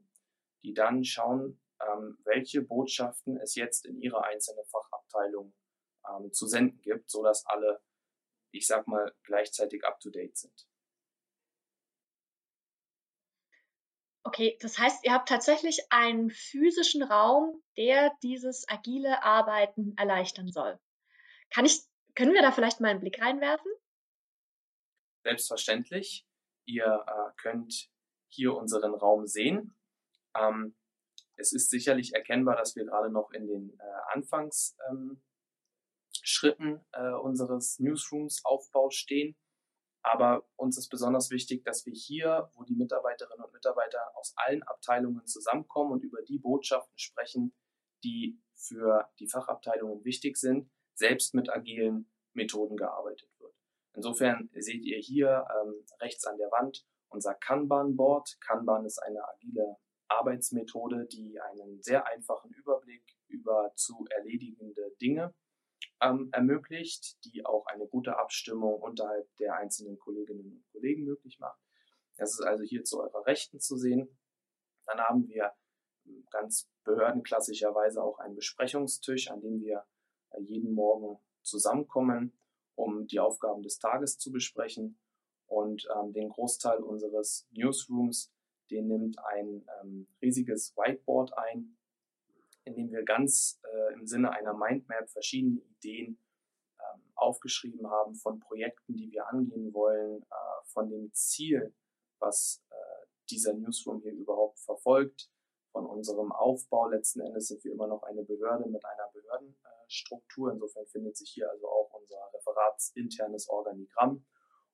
die 0.65 0.75
dann 0.75 1.05
schauen, 1.05 1.63
ähm, 1.81 2.19
welche 2.25 2.63
Botschaften 2.63 3.37
es 3.37 3.55
jetzt 3.55 3.87
in 3.87 4.01
ihrer 4.01 4.25
einzelnen 4.25 4.65
Fachabteilung 4.65 5.55
ähm, 6.11 6.33
zu 6.33 6.49
senden 6.49 6.83
gibt, 6.83 7.09
so 7.09 7.23
dass 7.23 7.47
alle 7.47 7.81
ich 8.53 8.67
sag 8.67 8.87
mal, 8.87 9.15
gleichzeitig 9.25 9.85
up-to-date 9.85 10.37
sind. 10.37 10.67
Okay, 14.25 14.57
das 14.61 14.79
heißt, 14.79 15.05
ihr 15.05 15.13
habt 15.13 15.29
tatsächlich 15.29 15.81
einen 15.91 16.31
physischen 16.31 17.03
Raum, 17.03 17.61
der 17.77 18.13
dieses 18.23 18.69
agile 18.69 19.23
Arbeiten 19.23 19.97
erleichtern 19.97 20.49
soll. 20.49 20.79
Kann 21.51 21.65
ich, 21.65 21.81
können 22.15 22.33
wir 22.33 22.43
da 22.43 22.53
vielleicht 22.53 22.81
mal 22.81 22.89
einen 22.89 23.01
Blick 23.01 23.21
reinwerfen? 23.21 23.71
Selbstverständlich. 25.25 26.27
Ihr 26.65 27.05
äh, 27.07 27.43
könnt 27.43 27.91
hier 28.29 28.55
unseren 28.55 28.95
Raum 28.95 29.27
sehen. 29.27 29.77
Ähm, 30.37 30.77
es 31.37 31.53
ist 31.53 31.71
sicherlich 31.71 32.15
erkennbar, 32.15 32.57
dass 32.57 32.77
wir 32.77 32.85
gerade 32.85 33.11
noch 33.11 33.33
in 33.33 33.47
den 33.47 33.79
äh, 33.79 34.15
Anfangs, 34.15 34.77
ähm, 34.89 35.23
Schritten 36.23 36.81
äh, 36.93 37.13
unseres 37.13 37.79
Newsrooms 37.79 38.45
Aufbaus 38.45 38.95
stehen. 38.95 39.37
Aber 40.03 40.45
uns 40.57 40.79
ist 40.79 40.89
besonders 40.89 41.31
wichtig, 41.31 41.65
dass 41.65 41.87
wir 41.87 41.93
hier, 41.93 42.51
wo 42.55 42.65
die 42.65 42.75
Mitarbeiterinnen 42.75 43.45
und 43.45 43.53
Mitarbeiter 43.53 44.01
aus 44.15 44.33
allen 44.37 44.63
Abteilungen 44.65 45.27
zusammenkommen 45.27 45.93
und 45.93 46.03
über 46.03 46.23
die 46.23 46.39
Botschaften 46.39 46.99
sprechen, 46.99 47.55
die 48.03 48.41
für 48.57 49.09
die 49.21 49.29
Fachabteilungen 49.29 50.05
wichtig 50.05 50.37
sind, 50.37 50.71
selbst 50.95 51.35
mit 51.35 51.51
agilen 51.51 52.11
Methoden 52.33 52.77
gearbeitet 52.77 53.31
wird. 53.39 53.55
Insofern 53.95 54.51
seht 54.55 54.85
ihr 54.85 54.99
hier 54.99 55.47
ähm, 55.61 55.85
rechts 56.01 56.27
an 56.27 56.39
der 56.39 56.51
Wand 56.51 56.85
unser 57.09 57.35
Kanban-Board. 57.35 58.39
Kanban 58.41 58.85
ist 58.87 58.99
eine 58.99 59.23
agile 59.29 59.77
Arbeitsmethode, 60.09 61.07
die 61.07 61.39
einen 61.41 61.83
sehr 61.83 62.07
einfachen 62.07 62.51
Überblick 62.53 63.05
über 63.29 63.73
zu 63.77 64.07
erledigende 64.11 64.95
Dinge 65.01 65.35
ähm, 66.03 66.29
ermöglicht, 66.33 67.25
die 67.25 67.47
auch 67.47 67.67
eine 67.67 67.87
gute 67.87 68.19
Abstimmung 68.19 68.81
unterhalb 68.81 69.35
der 69.37 69.57
einzelnen 69.57 69.99
Kolleginnen 69.99 70.53
und 70.53 70.65
Kollegen 70.73 71.05
möglich 71.05 71.39
macht. 71.39 71.61
Das 72.17 72.33
ist 72.33 72.41
also 72.41 72.65
hier 72.65 72.85
zu 72.85 73.01
eurer 73.01 73.25
Rechten 73.27 73.61
zu 73.61 73.77
sehen. 73.77 74.19
Dann 74.87 74.99
haben 74.99 75.29
wir 75.29 75.53
ganz 76.31 76.69
behördenklassischerweise 76.85 78.03
auch 78.03 78.19
einen 78.19 78.35
Besprechungstisch, 78.35 79.31
an 79.31 79.41
dem 79.41 79.61
wir 79.61 79.85
äh, 80.31 80.41
jeden 80.41 80.75
Morgen 80.75 81.19
zusammenkommen, 81.43 82.37
um 82.75 83.07
die 83.07 83.21
Aufgaben 83.21 83.63
des 83.63 83.79
Tages 83.79 84.19
zu 84.19 84.33
besprechen. 84.33 84.99
Und 85.47 85.87
ähm, 85.97 86.13
den 86.13 86.31
Großteil 86.31 86.83
unseres 86.83 87.47
Newsrooms, 87.53 88.33
den 88.71 88.89
nimmt 88.89 89.19
ein 89.25 89.67
ähm, 89.81 90.09
riesiges 90.21 90.75
Whiteboard 90.77 91.37
ein, 91.37 91.77
in 92.65 92.75
dem 92.75 92.91
wir 92.91 93.03
ganz 93.03 93.61
äh, 93.65 93.95
im 93.95 94.07
Sinne 94.07 94.31
einer 94.31 94.55
Mindmap 94.55 95.11
verschiedene 95.11 95.61
Ideen 95.61 96.19
ähm, 96.79 97.03
aufgeschrieben 97.15 97.91
haben 97.91 98.15
von 98.15 98.41
Projekten, 98.41 98.97
die 98.97 99.11
wir 99.11 99.29
angehen 99.29 99.73
wollen, 99.73 100.23
äh, 100.23 100.65
von 100.67 100.91
dem 100.91 101.13
Ziel, 101.13 101.75
was 102.19 102.65
äh, 102.71 103.07
dieser 103.31 103.55
Newsroom 103.55 104.01
hier 104.03 104.13
überhaupt 104.13 104.61
verfolgt, 104.61 105.31
von 105.73 105.87
unserem 105.87 106.31
Aufbau. 106.33 106.89
Letzten 106.89 107.21
Endes 107.21 107.49
sind 107.49 107.65
wir 107.65 107.73
immer 107.73 107.87
noch 107.87 108.03
eine 108.03 108.23
Behörde 108.23 108.69
mit 108.69 108.85
einer 108.85 109.11
Behördenstruktur. 109.13 110.53
Insofern 110.53 110.87
findet 110.87 111.17
sich 111.17 111.31
hier 111.31 111.51
also 111.51 111.67
auch 111.69 111.91
unser 111.95 112.19
referatsinternes 112.35 113.49
Organigramm 113.49 114.25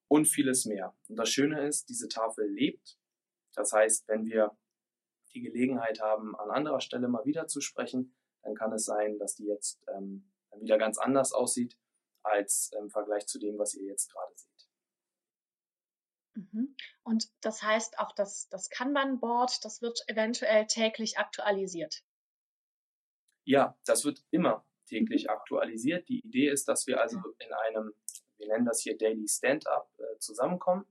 und 0.09 0.26
vieles 0.26 0.66
mehr. 0.66 0.97
Und 1.09 1.16
das 1.16 1.30
Schöne 1.30 1.66
ist, 1.66 1.88
diese 1.88 2.09
Tafel 2.09 2.49
lebt. 2.50 2.99
Das 3.54 3.73
heißt, 3.73 4.09
wenn 4.09 4.25
wir 4.25 4.57
die 5.35 5.43
Gelegenheit 5.43 6.01
haben, 6.01 6.37
an 6.37 6.51
anderer 6.51 6.81
Stelle 6.81 7.09
mal 7.09 7.25
wieder 7.25 7.47
zu 7.47 7.61
sprechen, 7.61 8.15
dann 8.43 8.55
kann 8.55 8.73
es 8.73 8.85
sein, 8.85 9.19
dass 9.19 9.35
die 9.35 9.47
jetzt 9.47 9.81
ähm, 9.89 10.31
wieder 10.61 10.79
ganz 10.79 10.99
anders 10.99 11.33
aussieht 11.33 11.79
als 12.23 12.73
im 12.79 12.91
Vergleich 12.91 13.27
zu 13.27 13.39
dem, 13.39 13.59
was 13.59 13.75
ihr 13.75 13.87
jetzt 13.87 14.13
gerade 14.13 14.33
seht. 14.35 14.69
Mhm. 16.35 16.77
Und 17.03 17.29
das 17.41 17.63
heißt 17.63 17.99
auch, 17.99 18.13
dass 18.13 18.49
das 18.49 18.71
Kanban-Board, 18.71 19.65
das 19.65 19.83
wird 19.83 20.03
eventuell 20.09 20.67
täglich 20.67 21.19
aktualisiert. 21.19 22.03
Ja, 23.45 23.79
das 23.87 24.05
wird 24.05 24.23
immer 24.31 24.65
täglich 24.87 25.25
mhm. 25.25 25.31
aktualisiert. 25.31 26.09
Die 26.09 26.21
Idee 26.21 26.51
ist, 26.51 26.69
dass 26.69 26.87
wir 26.87 27.01
also 27.01 27.19
in 27.39 27.53
einem, 27.53 27.93
wir 28.37 28.49
nennen 28.49 28.67
das 28.67 28.81
hier 28.81 28.97
Daily 28.97 29.27
Stand-up, 29.27 29.91
äh, 29.99 30.19
zusammenkommen. 30.19 30.87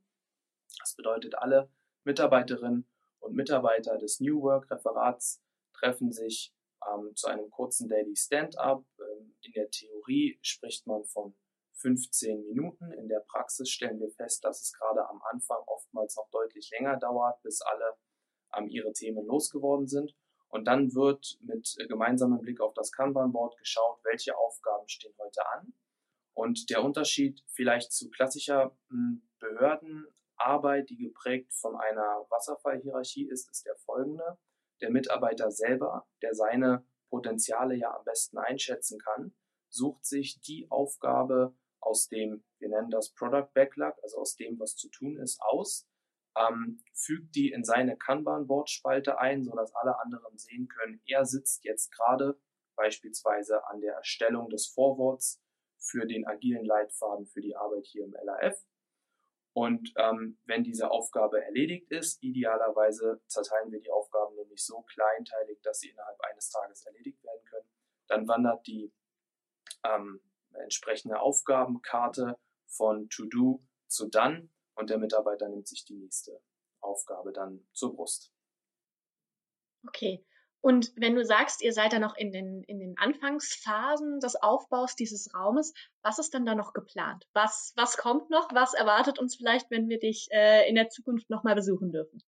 Das 0.80 0.96
bedeutet, 0.96 1.36
alle 1.36 1.70
Mitarbeiterinnen 2.04 2.88
und 3.28 3.36
Mitarbeiter 3.36 3.98
des 3.98 4.20
New 4.20 4.42
Work 4.42 4.72
Referats 4.72 5.44
treffen 5.74 6.12
sich 6.12 6.54
ähm, 6.88 7.16
zu 7.16 7.28
einem 7.28 7.50
kurzen 7.50 7.88
Daily 7.90 8.16
Stand-up. 8.16 8.86
Ähm, 9.00 9.36
in 9.42 9.52
der 9.52 9.70
Theorie 9.70 10.40
spricht 10.42 10.88
man 10.88 11.04
von 11.06 11.36
15 11.82 12.46
Minuten. 12.46 12.92
In 12.94 13.08
der 13.08 13.20
Praxis 13.20 13.70
stellen 13.70 14.00
wir 14.00 14.10
fest, 14.12 14.44
dass 14.44 14.62
es 14.62 14.74
gerade 14.74 15.08
am 15.08 15.22
Anfang 15.32 15.60
oftmals 15.68 16.16
noch 16.16 16.30
deutlich 16.32 16.72
länger 16.72 16.98
dauert, 16.98 17.42
bis 17.44 17.62
alle 17.62 17.98
ähm, 18.56 18.70
ihre 18.70 18.94
Themen 18.94 19.26
losgeworden 19.26 19.88
sind. 19.88 20.16
Und 20.50 20.66
dann 20.66 20.94
wird 20.96 21.38
mit 21.42 21.76
äh, 21.80 21.88
gemeinsamem 21.88 22.40
Blick 22.40 22.62
auf 22.62 22.74
das 22.74 22.92
Kanban-Board 22.92 23.58
geschaut, 23.58 24.00
welche 24.04 24.38
Aufgaben 24.38 24.88
stehen 24.88 25.14
heute 25.20 25.46
an. 25.54 25.74
Und 26.34 26.70
der 26.70 26.84
Unterschied 26.84 27.44
vielleicht 27.48 27.92
zu 27.92 28.10
klassischer 28.10 28.78
hm, 28.90 29.28
Behördenarbeit, 30.38 30.90
die 30.90 30.98
geprägt 30.98 31.54
von 31.54 31.76
einer 31.76 32.26
Wasserfallhierarchie 32.30 33.28
ist, 33.30 33.50
ist 33.50 33.66
der 33.66 33.76
folgende. 33.78 34.38
Der 34.82 34.92
Mitarbeiter 34.92 35.52
selber, 35.52 36.08
der 36.22 36.34
seine 36.34 36.86
Potenziale 37.10 37.76
ja 37.76 37.96
am 37.96 38.04
besten 38.04 38.38
einschätzen 38.38 39.00
kann, 39.00 39.34
sucht 39.70 40.06
sich 40.06 40.40
die 40.42 40.68
Aufgabe 40.70 41.56
aus 41.80 42.08
dem, 42.08 42.44
wir 42.60 42.70
nennen 42.70 42.90
das 42.90 43.14
Product 43.14 43.50
Backlog, 43.54 43.96
also 44.04 44.20
aus 44.20 44.36
dem, 44.36 44.60
was 44.60 44.76
zu 44.76 44.90
tun 44.90 45.18
ist, 45.18 45.40
aus, 45.42 45.88
ähm, 46.38 46.84
fügt 46.94 47.36
die 47.36 47.52
in 47.52 47.64
seine 47.64 47.98
Kanban-Wortspalte 47.98 49.20
ein, 49.20 49.44
sodass 49.44 49.74
alle 49.76 50.00
anderen 50.00 50.38
sehen 50.38 50.68
können, 50.68 51.02
er 51.06 51.26
sitzt 51.26 51.64
jetzt 51.64 51.92
gerade 51.92 52.40
beispielsweise 52.76 53.66
an 53.68 53.82
der 53.82 53.94
Erstellung 53.96 54.50
des 54.50 54.68
Vorworts 54.68 55.42
für 55.80 56.06
den 56.06 56.28
agilen 56.28 56.66
Leitfaden 56.66 57.26
für 57.26 57.42
die 57.42 57.56
Arbeit 57.56 57.86
hier 57.88 58.06
im 58.06 58.14
LAF. 58.24 58.56
Und 59.58 59.92
ähm, 59.96 60.38
wenn 60.46 60.64
diese 60.64 60.92
Aufgabe 60.92 61.44
erledigt 61.44 61.90
ist, 61.90 62.22
idealerweise 62.22 63.24
zerteilen 63.26 63.72
wir 63.72 63.80
die 63.80 63.90
Aufgaben 63.90 64.36
nämlich 64.36 64.64
so 64.64 64.84
kleinteilig, 64.84 65.60
dass 65.64 65.80
sie 65.80 65.90
innerhalb 65.90 66.22
eines 66.22 66.52
Tages 66.52 66.86
erledigt 66.86 67.24
werden 67.24 67.44
können. 67.46 67.68
Dann 68.06 68.28
wandert 68.28 68.68
die 68.68 68.94
ähm, 69.84 70.22
entsprechende 70.54 71.20
Aufgabenkarte 71.20 72.38
von 72.68 73.10
To 73.10 73.26
Do 73.26 73.64
zu 73.88 74.08
Done 74.10 74.48
und 74.76 74.92
der 74.92 75.00
Mitarbeiter 75.00 75.50
nimmt 75.50 75.68
sich 75.68 75.84
die 75.86 75.96
nächste 75.96 76.40
Aufgabe 76.80 77.34
dann 77.34 77.68
zur 77.74 77.96
Brust. 77.96 78.32
Okay. 79.88 80.24
Und 80.62 80.92
wenn 80.96 81.16
du 81.16 81.24
sagst, 81.24 81.62
ihr 81.62 81.72
seid 81.72 81.94
da 81.94 82.00
noch 82.00 82.16
in 82.16 82.32
den, 82.32 82.64
in 82.64 82.80
den 82.80 82.98
Anfangsphasen 82.98 84.20
des 84.20 84.36
Aufbaus 84.36 84.96
dieses 84.96 85.34
Raumes, 85.34 85.74
was 86.02 86.20
ist 86.20 86.34
dann 86.34 86.46
da 86.46 86.56
noch 86.56 86.74
geplant? 86.74 87.26
Was, 87.34 87.74
was 87.76 87.96
kommt 87.98 88.30
noch? 88.30 88.50
Was 88.54 88.74
erwartet 88.74 89.20
uns 89.20 89.36
vielleicht, 89.36 89.70
wenn 89.72 89.88
wir 89.88 90.00
dich 90.00 90.28
äh, 90.32 90.68
in 90.68 90.76
der 90.76 90.90
Zukunft 90.90 91.30
nochmal 91.30 91.56
besuchen 91.56 91.92
dürfen? 91.92 92.22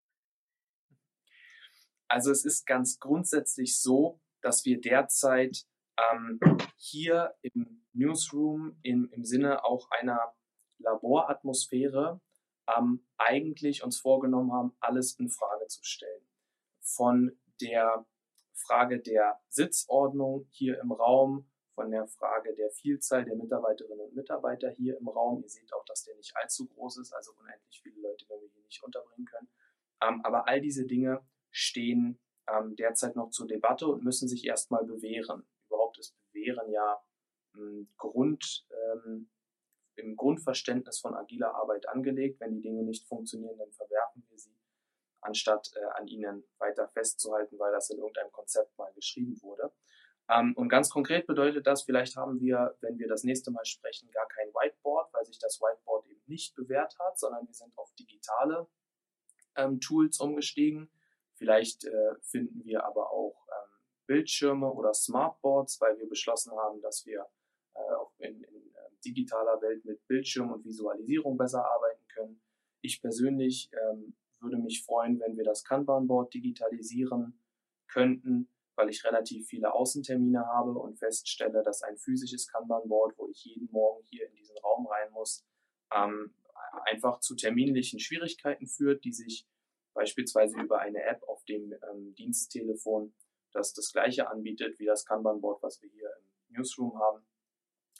Also 2.07 2.31
es 2.31 2.45
ist 2.45 2.65
ganz 2.65 2.99
grundsätzlich 2.99 3.79
so, 3.79 4.19
dass 4.41 4.65
wir 4.65 4.79
derzeit 4.79 5.65
ähm, 5.97 6.39
hier 6.77 7.35
im 7.41 7.85
Newsroom 7.93 8.79
im, 8.83 9.09
im 9.11 9.25
Sinne 9.25 9.63
auch 9.65 9.89
einer 9.91 10.33
Laboratmosphäre 10.79 12.21
ähm, 12.77 13.05
eigentlich 13.17 13.83
uns 13.83 13.99
vorgenommen 13.99 14.53
haben, 14.53 14.75
alles 14.79 15.19
in 15.19 15.29
Frage 15.29 15.67
zu 15.67 15.83
stellen. 15.83 16.25
Von 16.81 17.37
der 17.61 18.05
Frage 18.59 18.99
der 18.99 19.39
Sitzordnung 19.49 20.47
hier 20.51 20.79
im 20.81 20.91
Raum, 20.91 21.49
von 21.75 21.91
der 21.91 22.07
Frage 22.07 22.53
der 22.55 22.69
Vielzahl 22.71 23.23
der 23.23 23.35
Mitarbeiterinnen 23.35 24.07
und 24.07 24.15
Mitarbeiter 24.15 24.69
hier 24.69 24.97
im 24.97 25.07
Raum. 25.07 25.41
Ihr 25.41 25.49
seht 25.49 25.73
auch, 25.73 25.85
dass 25.85 26.03
der 26.03 26.15
nicht 26.17 26.35
allzu 26.35 26.67
groß 26.67 26.97
ist, 26.97 27.13
also 27.13 27.31
unendlich 27.39 27.81
viele 27.81 28.01
Leute 28.01 28.27
werden 28.27 28.41
wir 28.41 28.49
hier 28.49 28.63
nicht 28.63 28.83
unterbringen 28.83 29.25
können. 29.25 29.47
Ähm, 30.01 30.21
aber 30.25 30.47
all 30.47 30.59
diese 30.59 30.85
Dinge 30.85 31.25
stehen 31.51 32.19
ähm, 32.49 32.75
derzeit 32.75 33.15
noch 33.15 33.29
zur 33.29 33.47
Debatte 33.47 33.87
und 33.87 34.03
müssen 34.03 34.27
sich 34.27 34.45
erstmal 34.45 34.83
bewähren. 34.83 35.47
Überhaupt 35.67 35.99
ist 35.99 36.15
Bewähren 36.33 36.69
ja 36.71 37.01
Grund, 37.97 38.67
ähm, 38.71 39.29
im 39.95 40.15
Grundverständnis 40.15 40.99
von 40.99 41.13
agiler 41.13 41.55
Arbeit 41.55 41.87
angelegt. 41.89 42.39
Wenn 42.39 42.53
die 42.53 42.61
Dinge 42.61 42.83
nicht 42.83 43.07
funktionieren, 43.07 43.57
dann 43.57 43.71
verwerfen 43.71 44.25
wir 44.29 44.37
sie, 44.37 44.55
anstatt 45.21 45.71
äh, 45.75 45.99
an 45.99 46.07
ihnen 46.07 46.43
weiter 46.57 46.87
festzuhalten, 46.87 47.57
weil 47.59 47.71
das 47.71 47.89
in 47.89 47.97
irgendeinem 47.97 48.31
Konzept 48.31 48.77
mal 48.77 48.91
geschrieben 48.93 49.41
wurde. 49.41 49.71
Ähm, 50.29 50.53
und 50.55 50.69
ganz 50.69 50.89
konkret 50.89 51.25
bedeutet 51.25 51.65
das, 51.65 51.83
vielleicht 51.83 52.15
haben 52.15 52.39
wir, 52.39 52.77
wenn 52.81 52.99
wir 52.99 53.07
das 53.07 53.23
nächste 53.23 53.51
Mal 53.51 53.65
sprechen, 53.65 54.11
gar 54.11 54.27
kein 54.27 54.47
Whiteboard, 54.49 55.11
weil 55.13 55.25
sich 55.25 55.39
das 55.39 55.59
Whiteboard 55.59 56.05
eben 56.07 56.21
nicht 56.27 56.55
bewährt 56.55 56.95
hat, 56.99 57.17
sondern 57.19 57.47
wir 57.47 57.53
sind 57.53 57.75
auf 57.77 57.91
digitale 57.95 58.67
ähm, 59.55 59.79
Tools 59.79 60.19
umgestiegen. 60.19 60.91
Vielleicht 61.33 61.85
äh, 61.85 62.15
finden 62.21 62.63
wir 62.63 62.85
aber 62.85 63.11
auch 63.11 63.47
ähm, 63.47 63.69
Bildschirme 64.05 64.71
oder 64.71 64.93
Smartboards, 64.93 65.81
weil 65.81 65.97
wir 65.97 66.07
beschlossen 66.07 66.51
haben, 66.51 66.81
dass 66.81 67.05
wir 67.05 67.25
äh, 67.73 68.27
in, 68.27 68.43
in 68.43 68.55
ähm, 68.55 68.99
digitaler 69.03 69.59
Welt 69.61 69.83
mit 69.85 70.05
Bildschirm 70.07 70.51
und 70.51 70.63
Visualisierung 70.63 71.37
besser 71.37 71.65
arbeiten 71.65 72.05
können. 72.13 72.41
Ich 72.81 73.01
persönlich 73.01 73.71
ähm, 73.73 74.15
würde 74.41 74.57
mich 74.57 74.83
freuen, 74.83 75.19
wenn 75.19 75.37
wir 75.37 75.43
das 75.43 75.63
Kanban-Board 75.63 76.33
digitalisieren 76.33 77.39
könnten, 77.87 78.49
weil 78.75 78.89
ich 78.89 79.03
relativ 79.03 79.47
viele 79.47 79.73
Außentermine 79.73 80.45
habe 80.47 80.71
und 80.71 80.97
feststelle, 80.97 81.63
dass 81.63 81.81
ein 81.81 81.97
physisches 81.97 82.47
Kanban-Board, 82.47 83.17
wo 83.17 83.27
ich 83.27 83.43
jeden 83.43 83.69
Morgen 83.71 84.05
hier 84.05 84.27
in 84.27 84.35
diesen 84.35 84.57
Raum 84.59 84.87
rein 84.87 85.11
muss, 85.11 85.45
ähm, 85.93 86.33
einfach 86.85 87.19
zu 87.19 87.35
terminlichen 87.35 87.99
Schwierigkeiten 87.99 88.67
führt, 88.67 89.03
die 89.03 89.11
sich 89.11 89.47
beispielsweise 89.93 90.59
über 90.61 90.79
eine 90.79 91.01
App 91.03 91.23
auf 91.27 91.43
dem 91.45 91.73
ähm, 91.91 92.15
Diensttelefon, 92.15 93.13
das 93.51 93.73
das 93.73 93.91
gleiche 93.91 94.29
anbietet 94.29 94.79
wie 94.79 94.85
das 94.85 95.05
Kanban-Board, 95.05 95.61
was 95.63 95.81
wir 95.81 95.89
hier 95.89 96.09
im 96.19 96.55
Newsroom 96.55 96.97
haben, 96.99 97.25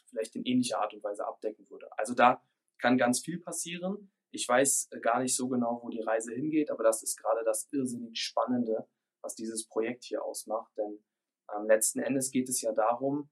vielleicht 0.06 0.36
in 0.36 0.46
ähnlicher 0.46 0.80
Art 0.80 0.94
und 0.94 1.04
Weise 1.04 1.26
abdecken 1.26 1.70
würde. 1.70 1.90
Also 1.98 2.14
da 2.14 2.42
kann 2.78 2.98
ganz 2.98 3.20
viel 3.20 3.40
passieren. 3.40 4.12
Ich 4.32 4.48
weiß 4.48 4.90
äh, 4.92 5.00
gar 5.00 5.22
nicht 5.22 5.36
so 5.36 5.48
genau, 5.48 5.82
wo 5.84 5.90
die 5.90 6.02
Reise 6.02 6.34
hingeht, 6.34 6.72
aber 6.72 6.84
das 6.84 7.04
ist 7.04 7.18
gerade 7.18 7.44
das 7.44 7.68
irrsinnig 7.72 8.20
Spannende, 8.20 8.88
was 9.22 9.36
dieses 9.36 9.68
Projekt 9.68 10.04
hier 10.04 10.24
ausmacht. 10.24 10.72
Denn 10.78 11.04
ähm, 11.56 11.66
letzten 11.68 12.00
Endes 12.00 12.32
geht 12.32 12.50
es 12.50 12.62
ja 12.62 12.72
darum, 12.72 13.30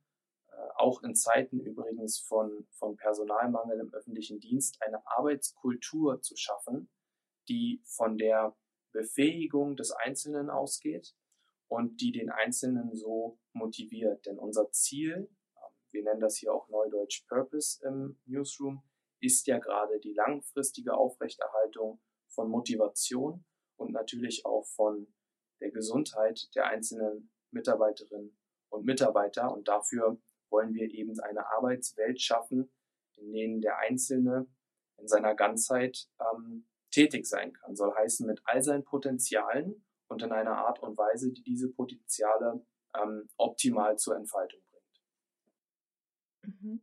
äh, 0.49 0.55
auch 0.75 1.03
in 1.03 1.15
Zeiten 1.15 1.59
übrigens 1.59 2.19
von, 2.19 2.67
von 2.71 2.97
Personalmangel 2.97 3.79
im 3.79 3.93
öffentlichen 3.93 4.39
Dienst, 4.39 4.81
eine 4.81 5.05
Arbeitskultur 5.05 6.21
zu 6.21 6.35
schaffen, 6.35 6.89
die 7.47 7.81
von 7.85 8.17
der 8.17 8.55
Befähigung 8.91 9.75
des 9.75 9.91
Einzelnen 9.91 10.49
ausgeht 10.49 11.15
und 11.67 12.01
die 12.01 12.11
den 12.11 12.31
Einzelnen 12.31 12.95
so 12.95 13.39
motiviert. 13.53 14.25
Denn 14.25 14.39
unser 14.39 14.71
Ziel, 14.71 15.29
ähm, 15.55 15.73
wir 15.91 16.03
nennen 16.03 16.21
das 16.21 16.37
hier 16.37 16.53
auch 16.53 16.67
Neudeutsch 16.69 17.25
Purpose 17.27 17.85
im 17.85 18.19
Newsroom, 18.25 18.81
ist 19.19 19.47
ja 19.47 19.59
gerade 19.59 19.99
die 19.99 20.13
langfristige 20.13 20.93
Aufrechterhaltung 20.93 22.01
von 22.27 22.49
Motivation 22.49 23.45
und 23.77 23.91
natürlich 23.91 24.45
auch 24.45 24.65
von 24.65 25.07
der 25.59 25.71
Gesundheit 25.71 26.53
der 26.55 26.67
einzelnen 26.67 27.31
Mitarbeiterinnen 27.51 28.37
und 28.69 28.85
Mitarbeiter. 28.85 29.51
Und 29.51 29.67
dafür 29.67 30.21
wollen 30.49 30.73
wir 30.73 30.89
eben 30.91 31.19
eine 31.19 31.47
Arbeitswelt 31.51 32.21
schaffen, 32.21 32.71
in 33.15 33.33
denen 33.33 33.61
der 33.61 33.79
Einzelne 33.79 34.47
in 34.97 35.07
seiner 35.07 35.35
Ganzheit 35.35 36.09
ähm, 36.19 36.67
tätig 36.91 37.25
sein 37.25 37.53
kann. 37.53 37.75
Soll 37.75 37.93
heißen, 37.95 38.25
mit 38.25 38.41
all 38.45 38.61
seinen 38.61 38.83
Potenzialen 38.83 39.85
und 40.07 40.21
in 40.21 40.31
einer 40.31 40.57
Art 40.57 40.79
und 40.79 40.97
Weise, 40.97 41.31
die 41.31 41.43
diese 41.43 41.69
Potenziale 41.69 42.65
ähm, 42.95 43.29
optimal 43.37 43.97
zur 43.97 44.15
Entfaltung 44.15 44.61
bringt. 44.71 45.01
Mhm. 46.61 46.81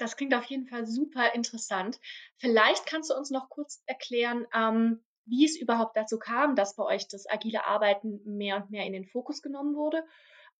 Das 0.00 0.16
klingt 0.16 0.34
auf 0.34 0.44
jeden 0.44 0.66
Fall 0.66 0.86
super 0.86 1.34
interessant. 1.34 2.00
Vielleicht 2.38 2.86
kannst 2.86 3.10
du 3.10 3.14
uns 3.14 3.30
noch 3.30 3.48
kurz 3.50 3.82
erklären, 3.86 4.46
ähm, 4.54 5.04
wie 5.26 5.44
es 5.44 5.60
überhaupt 5.60 5.96
dazu 5.96 6.18
kam, 6.18 6.56
dass 6.56 6.76
bei 6.76 6.84
euch 6.84 7.06
das 7.08 7.28
agile 7.28 7.64
Arbeiten 7.66 8.20
mehr 8.24 8.56
und 8.56 8.70
mehr 8.70 8.84
in 8.84 8.92
den 8.92 9.04
Fokus 9.04 9.42
genommen 9.42 9.76
wurde 9.76 10.02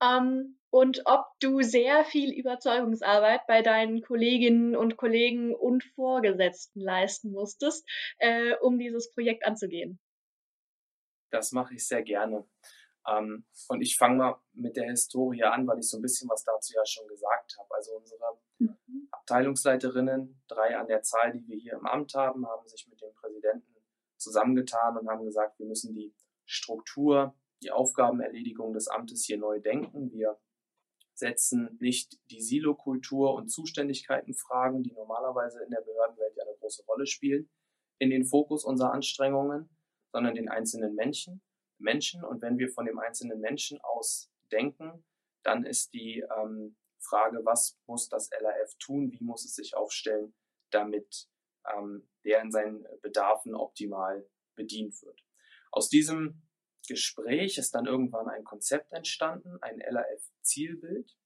ähm, 0.03 0.59
und 0.71 1.03
ob 1.05 1.27
du 1.41 1.63
sehr 1.63 2.05
viel 2.05 2.33
Überzeugungsarbeit 2.33 3.47
bei 3.47 3.63
deinen 3.63 4.03
Kolleginnen 4.03 4.77
und 4.77 4.97
Kollegen 4.97 5.55
und 5.55 5.85
Vorgesetzten 5.95 6.81
leisten 6.81 7.33
musstest, 7.33 7.89
äh, 8.19 8.55
um 8.61 8.79
dieses 8.79 9.13
Projekt 9.13 9.47
anzugehen. 9.47 9.99
Das 11.31 11.53
mache 11.53 11.75
ich 11.75 11.87
sehr 11.87 12.03
gerne. 12.03 12.45
Ähm, 13.07 13.45
und 13.69 13.81
ich 13.81 13.97
fange 13.97 14.17
mal 14.17 14.41
mit 14.53 14.77
der 14.77 14.91
Historie 14.91 15.45
an, 15.45 15.67
weil 15.67 15.79
ich 15.79 15.89
so 15.89 15.99
ein 15.99 16.03
bisschen 16.03 16.29
was 16.29 16.45
dazu 16.45 16.75
ja 16.75 16.85
schon 16.85 17.07
gesagt 17.09 17.57
habe. 17.59 17.75
Also 17.75 17.97
unsere 17.97 18.21
mhm. 18.59 19.09
Abteilungsleiterinnen, 19.11 20.43
drei 20.49 20.77
an 20.77 20.87
der 20.87 21.03
Zahl, 21.03 21.33
die 21.33 21.47
wir 21.49 21.57
hier 21.57 21.75
im 21.75 21.87
Amt 21.87 22.15
haben, 22.15 22.47
haben 22.47 22.69
sich 22.69 22.87
mit 22.89 23.01
dem 23.01 23.15
Präsidenten 23.15 23.75
zusammengetan 24.17 24.99
und 24.99 25.09
haben 25.09 25.25
gesagt, 25.25 25.59
wir 25.59 25.67
müssen 25.67 25.95
die 25.95 26.15
Struktur, 26.45 27.35
die 27.63 27.71
Aufgabenerledigung 27.71 28.73
des 28.73 28.89
Amtes 28.89 29.25
hier 29.25 29.39
neu 29.39 29.61
denken. 29.61 30.13
Wir 30.13 30.39
setzen 31.15 31.77
nicht 31.81 32.19
die 32.31 32.41
Silokultur 32.41 33.35
und 33.35 33.49
Zuständigkeitenfragen, 33.49 34.83
die 34.83 34.93
normalerweise 34.93 35.63
in 35.63 35.71
der 35.71 35.83
Behördenwelt 35.83 36.37
ja 36.37 36.45
eine 36.45 36.57
große 36.59 36.85
Rolle 36.87 37.07
spielen, 37.07 37.51
in 37.99 38.11
den 38.11 38.25
Fokus 38.25 38.65
unserer 38.65 38.93
Anstrengungen, 38.93 39.69
sondern 40.13 40.35
den 40.35 40.49
einzelnen 40.49 40.95
Menschen. 40.95 41.43
Menschen. 41.81 42.25
Und 42.25 42.43
wenn 42.43 42.59
wir 42.59 42.71
von 42.71 42.87
dem 42.87 42.99
einzelnen 42.99 43.41
Menschen 43.41 43.81
aus 43.81 44.31
denken, 44.53 45.05
dann 45.43 45.65
ist 45.65 45.93
die 45.93 46.25
ähm, 46.37 46.77
Frage, 46.99 47.41
was 47.45 47.79
muss 47.87 48.09
das 48.09 48.29
LAF 48.41 48.75
tun, 48.79 49.11
wie 49.13 49.25
muss 49.25 49.45
es 49.45 49.55
sich 49.55 49.75
aufstellen, 49.75 50.35
damit 50.71 51.29
ähm, 51.75 52.09
der 52.25 52.43
in 52.43 52.51
seinen 52.51 52.87
Bedarfen 53.03 53.55
optimal 53.55 54.29
bedient 54.55 55.01
wird. 55.03 55.25
Aus 55.73 55.89
diesem 55.89 56.43
Gespräch 56.89 57.59
ist 57.59 57.75
dann 57.75 57.87
irgendwann 57.87 58.29
ein 58.29 58.45
Konzept 58.45 58.93
entstanden, 58.93 59.59
ein 59.63 59.79
LAF-Zielbild 59.79 61.17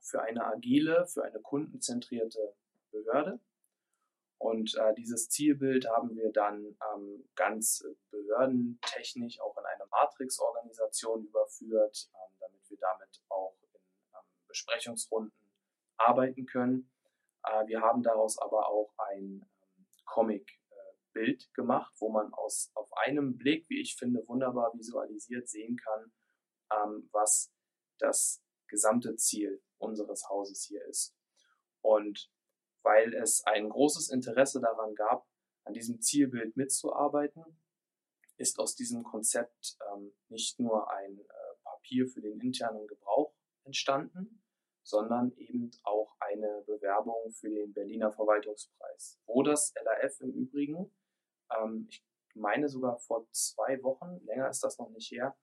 für 0.00 0.22
eine 0.22 0.44
agile, 0.44 1.06
für 1.06 1.24
eine 1.24 1.40
kundenzentrierte 1.40 2.56
Behörde. 2.90 3.40
Und 4.40 4.74
äh, 4.76 4.94
dieses 4.94 5.28
Zielbild 5.28 5.86
haben 5.86 6.16
wir 6.16 6.32
dann 6.32 6.74
ähm, 6.94 7.28
ganz 7.34 7.84
behördentechnisch 8.10 9.38
auch 9.38 9.54
in 9.58 9.66
eine 9.66 9.84
Matrix-Organisation 9.90 11.26
überführt, 11.26 12.10
ähm, 12.14 12.36
damit 12.40 12.70
wir 12.70 12.78
damit 12.78 13.22
auch 13.28 13.54
in 13.60 13.80
ähm, 14.14 14.24
Besprechungsrunden 14.48 15.46
arbeiten 15.98 16.46
können. 16.46 16.90
Äh, 17.44 17.66
wir 17.66 17.82
haben 17.82 18.02
daraus 18.02 18.38
aber 18.38 18.66
auch 18.68 18.94
ein 18.96 19.44
ähm, 19.44 19.86
Comic-Bild 20.06 21.42
äh, 21.42 21.52
gemacht, 21.52 21.92
wo 21.98 22.08
man 22.08 22.32
aus, 22.32 22.70
auf 22.72 22.90
einem 22.96 23.36
Blick, 23.36 23.68
wie 23.68 23.82
ich 23.82 23.96
finde, 23.96 24.26
wunderbar 24.26 24.72
visualisiert 24.72 25.50
sehen 25.50 25.76
kann, 25.76 26.12
ähm, 26.72 27.10
was 27.12 27.52
das 27.98 28.42
gesamte 28.68 29.16
Ziel 29.16 29.62
unseres 29.76 30.30
Hauses 30.30 30.64
hier 30.64 30.82
ist. 30.86 31.14
Und 31.82 32.32
weil 32.82 33.14
es 33.14 33.44
ein 33.46 33.68
großes 33.68 34.10
Interesse 34.10 34.60
daran 34.60 34.94
gab, 34.94 35.26
an 35.64 35.74
diesem 35.74 36.00
Zielbild 36.00 36.56
mitzuarbeiten, 36.56 37.44
ist 38.36 38.58
aus 38.58 38.74
diesem 38.74 39.04
Konzept 39.04 39.76
ähm, 39.92 40.12
nicht 40.28 40.58
nur 40.58 40.90
ein 40.90 41.18
äh, 41.18 41.24
Papier 41.62 42.06
für 42.08 42.22
den 42.22 42.40
internen 42.40 42.86
Gebrauch 42.86 43.34
entstanden, 43.64 44.42
sondern 44.82 45.32
eben 45.36 45.70
auch 45.84 46.16
eine 46.20 46.62
Bewerbung 46.66 47.30
für 47.32 47.50
den 47.50 47.72
Berliner 47.72 48.10
Verwaltungspreis, 48.10 49.20
wo 49.26 49.42
das 49.42 49.72
LAF 49.84 50.20
im 50.20 50.32
Übrigen, 50.32 50.90
ähm, 51.54 51.86
ich 51.90 52.04
meine 52.34 52.68
sogar 52.68 52.98
vor 52.98 53.28
zwei 53.32 53.82
Wochen, 53.82 54.24
länger 54.24 54.48
ist 54.48 54.64
das 54.64 54.78
noch 54.78 54.90
nicht 54.90 55.10
her, 55.10 55.36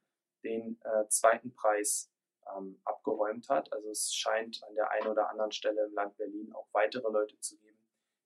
den 0.44 0.80
äh, 0.84 1.08
zweiten 1.10 1.54
Preis 1.54 2.12
ähm, 2.56 2.82
abgeräumt 3.28 3.50
hat. 3.50 3.72
Also 3.74 3.90
es 3.90 4.14
scheint 4.14 4.62
an 4.68 4.76
der 4.76 4.92
einen 4.92 5.08
oder 5.08 5.30
anderen 5.30 5.52
Stelle 5.52 5.86
im 5.86 5.94
Land 5.94 6.18
Berlin 6.18 6.52
auch 6.54 6.68
weitere 6.74 7.10
Leute 7.12 7.40
zu 7.40 7.58
geben, 7.58 7.80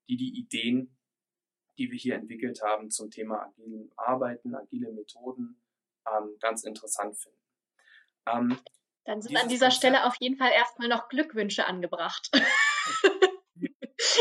die 0.08 0.16
die 0.16 0.38
Ideen, 0.38 0.96
die 1.78 1.90
wir 1.90 1.98
hier 1.98 2.14
entwickelt 2.14 2.62
haben 2.62 2.90
zum 2.90 3.10
Thema 3.10 3.42
agilen 3.42 3.90
Arbeiten, 3.96 4.54
agile 4.54 4.92
Methoden, 4.92 5.62
ähm, 6.06 6.36
ganz 6.40 6.64
interessant 6.64 7.16
finden. 7.16 7.38
Ähm, 8.26 8.58
Dann 9.04 9.22
sind 9.22 9.36
an 9.36 9.48
dieser 9.48 9.66
Konzept 9.66 9.78
Stelle 9.78 10.06
auf 10.06 10.14
jeden 10.20 10.36
Fall 10.36 10.52
erstmal 10.52 10.88
noch 10.88 11.08
Glückwünsche 11.08 11.66
angebracht. 11.66 12.30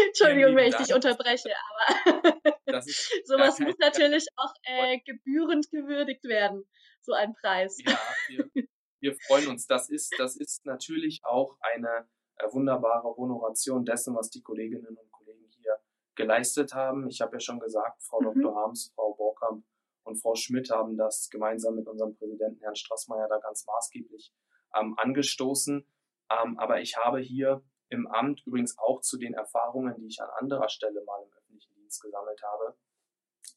Entschuldigung, 0.08 0.56
wenn 0.56 0.70
ich 0.70 0.76
dich 0.76 0.94
unterbreche, 0.94 1.50
aber 1.50 2.82
sowas 3.26 3.60
muss 3.60 3.76
natürlich 3.80 4.28
auch 4.38 4.54
äh, 4.64 5.00
gebührend 5.00 5.70
gewürdigt 5.72 6.24
werden, 6.24 6.64
so 7.02 7.14
ein 7.14 7.34
Preis. 7.34 7.78
Ja, 7.84 8.00
wir, 8.28 8.68
wir 9.02 9.16
freuen 9.28 9.50
uns. 9.50 9.68
Das 9.68 9.90
ist, 9.90 10.14
das 10.18 10.36
ist 10.36 10.66
natürlich 10.66 11.22
auch 11.24 11.58
eine 11.62 12.08
äh, 12.38 12.52
wunderbare 12.52 13.16
Honoration 13.18 13.84
dessen, 13.84 14.16
was 14.16 14.30
die 14.30 14.42
Kolleginnen 14.42 14.96
und 14.96 15.12
Kollegen 15.12 15.48
hier 15.50 15.78
geleistet 16.16 16.74
haben. 16.74 17.10
Ich 17.10 17.22
habe 17.22 17.36
ja 17.36 17.40
schon 17.40 17.60
gesagt, 17.60 18.02
Frau 18.04 18.22
mhm. 18.22 18.42
Dr. 18.42 18.56
Harms, 18.56 18.92
Frau 18.96 19.14
Borkamp 19.16 19.66
und 20.04 20.16
Frau 20.22 20.36
Schmidt 20.36 20.70
haben 20.70 20.98
das 20.98 21.30
gemeinsam 21.30 21.76
mit 21.76 21.88
unserem 21.88 22.16
Präsidenten 22.16 22.62
Herrn 22.62 22.76
Strassmeier 22.76 23.28
da 23.28 23.40
ganz 23.40 23.66
maßgeblich 23.66 24.34
ähm, 24.80 24.96
angestoßen. 24.98 25.86
Ähm, 26.30 26.60
aber 26.60 26.82
ich 26.82 26.98
habe 26.98 27.20
hier 27.20 27.64
im 27.90 28.08
Amt 28.08 28.44
übrigens 28.46 28.78
auch 28.78 29.02
zu 29.02 29.18
den 29.18 29.34
Erfahrungen, 29.34 29.96
die 29.98 30.08
ich 30.08 30.22
an 30.22 30.30
anderer 30.40 30.70
Stelle 30.70 31.04
mal 31.04 31.22
im 31.24 31.34
öffentlichen 31.34 31.76
Dienst 31.76 32.02
gesammelt 32.02 32.42
habe, 32.42 32.78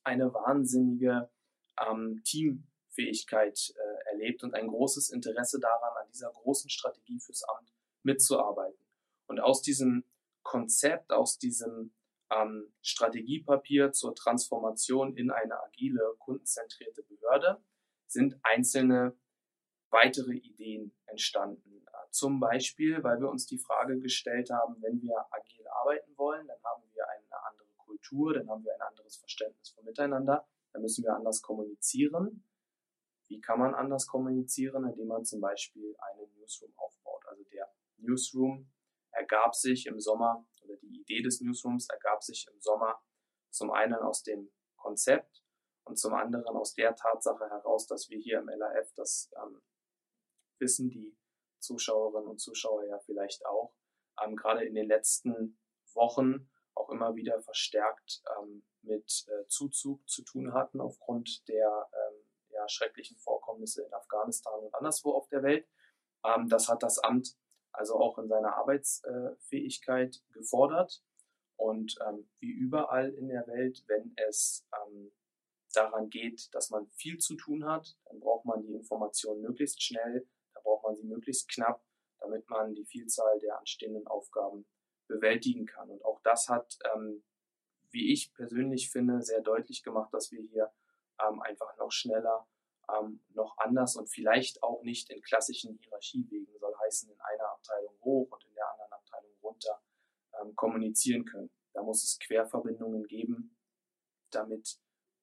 eine 0.02 0.32
wahnsinnige 0.34 1.30
ähm, 1.80 2.20
Team 2.24 2.66
Fähigkeit 2.94 3.58
äh, 3.76 3.93
erlebt 4.14 4.42
und 4.42 4.54
ein 4.54 4.68
großes 4.68 5.10
Interesse 5.10 5.60
daran, 5.60 5.92
an 6.00 6.08
dieser 6.08 6.30
großen 6.30 6.70
Strategie 6.70 7.20
fürs 7.20 7.42
Amt 7.44 7.72
mitzuarbeiten. 8.02 8.84
Und 9.26 9.40
aus 9.40 9.62
diesem 9.62 10.04
Konzept, 10.42 11.12
aus 11.12 11.38
diesem 11.38 11.92
ähm, 12.30 12.72
Strategiepapier 12.82 13.92
zur 13.92 14.14
Transformation 14.14 15.16
in 15.16 15.30
eine 15.30 15.60
agile, 15.62 16.14
kundenzentrierte 16.18 17.02
Behörde 17.02 17.62
sind 18.06 18.38
einzelne 18.42 19.16
weitere 19.90 20.34
Ideen 20.34 20.94
entstanden. 21.06 21.86
Äh, 21.86 22.10
zum 22.10 22.40
Beispiel, 22.40 23.02
weil 23.02 23.20
wir 23.20 23.28
uns 23.28 23.46
die 23.46 23.58
Frage 23.58 23.98
gestellt 23.98 24.50
haben, 24.50 24.76
wenn 24.82 25.00
wir 25.02 25.26
agil 25.30 25.66
arbeiten 25.68 26.16
wollen, 26.16 26.46
dann 26.46 26.62
haben 26.64 26.82
wir 26.92 27.08
eine 27.08 27.44
andere 27.50 27.68
Kultur, 27.76 28.34
dann 28.34 28.48
haben 28.48 28.64
wir 28.64 28.74
ein 28.74 28.82
anderes 28.82 29.16
Verständnis 29.16 29.70
von 29.70 29.84
Miteinander, 29.84 30.46
dann 30.72 30.82
müssen 30.82 31.04
wir 31.04 31.14
anders 31.14 31.42
kommunizieren. 31.42 32.44
Wie 33.28 33.40
kann 33.40 33.58
man 33.58 33.74
anders 33.74 34.06
kommunizieren? 34.06 34.86
Indem 34.86 35.08
man 35.08 35.24
zum 35.24 35.40
Beispiel 35.40 35.96
einen 35.98 36.32
Newsroom 36.34 36.72
aufbaut. 36.76 37.24
Also 37.26 37.44
der 37.44 37.72
Newsroom 37.98 38.70
ergab 39.12 39.54
sich 39.54 39.86
im 39.86 40.00
Sommer, 40.00 40.46
oder 40.62 40.76
die 40.76 41.00
Idee 41.00 41.22
des 41.22 41.40
Newsrooms 41.40 41.88
ergab 41.88 42.22
sich 42.22 42.46
im 42.52 42.60
Sommer 42.60 43.00
zum 43.50 43.70
einen 43.70 43.94
aus 43.94 44.22
dem 44.22 44.50
Konzept 44.76 45.44
und 45.84 45.98
zum 45.98 46.14
anderen 46.14 46.56
aus 46.56 46.74
der 46.74 46.94
Tatsache 46.96 47.48
heraus, 47.48 47.86
dass 47.86 48.08
wir 48.08 48.18
hier 48.18 48.40
im 48.40 48.48
LAF, 48.48 48.92
das 48.94 49.30
ähm, 49.36 49.62
wissen 50.58 50.90
die 50.90 51.16
Zuschauerinnen 51.60 52.28
und 52.28 52.40
Zuschauer 52.40 52.84
ja 52.86 52.98
vielleicht 53.00 53.44
auch, 53.46 53.74
ähm, 54.22 54.36
gerade 54.36 54.64
in 54.64 54.74
den 54.74 54.86
letzten 54.86 55.58
Wochen 55.94 56.50
auch 56.74 56.90
immer 56.90 57.14
wieder 57.14 57.40
verstärkt 57.40 58.22
ähm, 58.36 58.64
mit 58.82 59.26
äh, 59.28 59.46
Zuzug 59.46 60.08
zu 60.08 60.22
tun 60.22 60.52
hatten 60.52 60.80
aufgrund 60.80 61.46
der 61.48 61.88
ja, 62.64 62.68
schrecklichen 62.68 63.16
Vorkommnisse 63.18 63.84
in 63.84 63.92
Afghanistan 63.92 64.58
und 64.60 64.74
anderswo 64.74 65.12
auf 65.12 65.28
der 65.28 65.42
Welt. 65.42 65.68
Ähm, 66.24 66.48
das 66.48 66.68
hat 66.68 66.82
das 66.82 66.98
Amt 66.98 67.36
also 67.74 67.96
auch 67.96 68.18
in 68.18 68.28
seiner 68.28 68.56
Arbeitsfähigkeit 68.56 70.22
gefordert. 70.32 71.02
Und 71.56 71.96
ähm, 72.06 72.28
wie 72.40 72.50
überall 72.50 73.12
in 73.14 73.28
der 73.28 73.46
Welt, 73.46 73.84
wenn 73.86 74.14
es 74.28 74.66
ähm, 74.86 75.12
daran 75.72 76.08
geht, 76.08 76.54
dass 76.54 76.70
man 76.70 76.88
viel 76.90 77.18
zu 77.18 77.36
tun 77.36 77.64
hat, 77.64 77.96
dann 78.06 78.20
braucht 78.20 78.44
man 78.44 78.62
die 78.62 78.74
Informationen 78.74 79.42
möglichst 79.42 79.82
schnell, 79.82 80.26
da 80.52 80.60
braucht 80.60 80.84
man 80.84 80.96
sie 80.96 81.04
möglichst 81.04 81.48
knapp, 81.48 81.84
damit 82.20 82.48
man 82.48 82.74
die 82.74 82.84
Vielzahl 82.84 83.38
der 83.40 83.58
anstehenden 83.58 84.06
Aufgaben 84.06 84.66
bewältigen 85.08 85.66
kann. 85.66 85.90
Und 85.90 86.04
auch 86.04 86.20
das 86.22 86.48
hat, 86.48 86.78
ähm, 86.94 87.24
wie 87.90 88.12
ich 88.12 88.34
persönlich 88.34 88.90
finde, 88.90 89.22
sehr 89.22 89.40
deutlich 89.40 89.82
gemacht, 89.82 90.12
dass 90.12 90.32
wir 90.32 90.42
hier 90.42 90.72
ähm, 91.20 91.40
einfach 91.42 91.76
noch 91.76 91.92
schneller, 91.92 92.46
anders 93.64 93.96
und 93.96 94.08
vielleicht 94.08 94.62
auch 94.62 94.82
nicht 94.82 95.10
in 95.10 95.22
klassischen 95.22 95.78
Hierarchiewegen, 95.78 96.58
soll 96.58 96.74
heißen 96.84 97.10
in 97.10 97.20
einer 97.20 97.50
Abteilung 97.50 97.98
hoch 98.02 98.30
und 98.30 98.44
in 98.44 98.54
der 98.54 98.70
anderen 98.70 98.92
Abteilung 98.92 99.32
runter, 99.42 99.82
ähm, 100.40 100.54
kommunizieren 100.56 101.24
können. 101.24 101.50
Da 101.72 101.82
muss 101.82 102.04
es 102.04 102.18
Querverbindungen 102.18 103.06
geben, 103.06 103.56
damit 104.30 104.78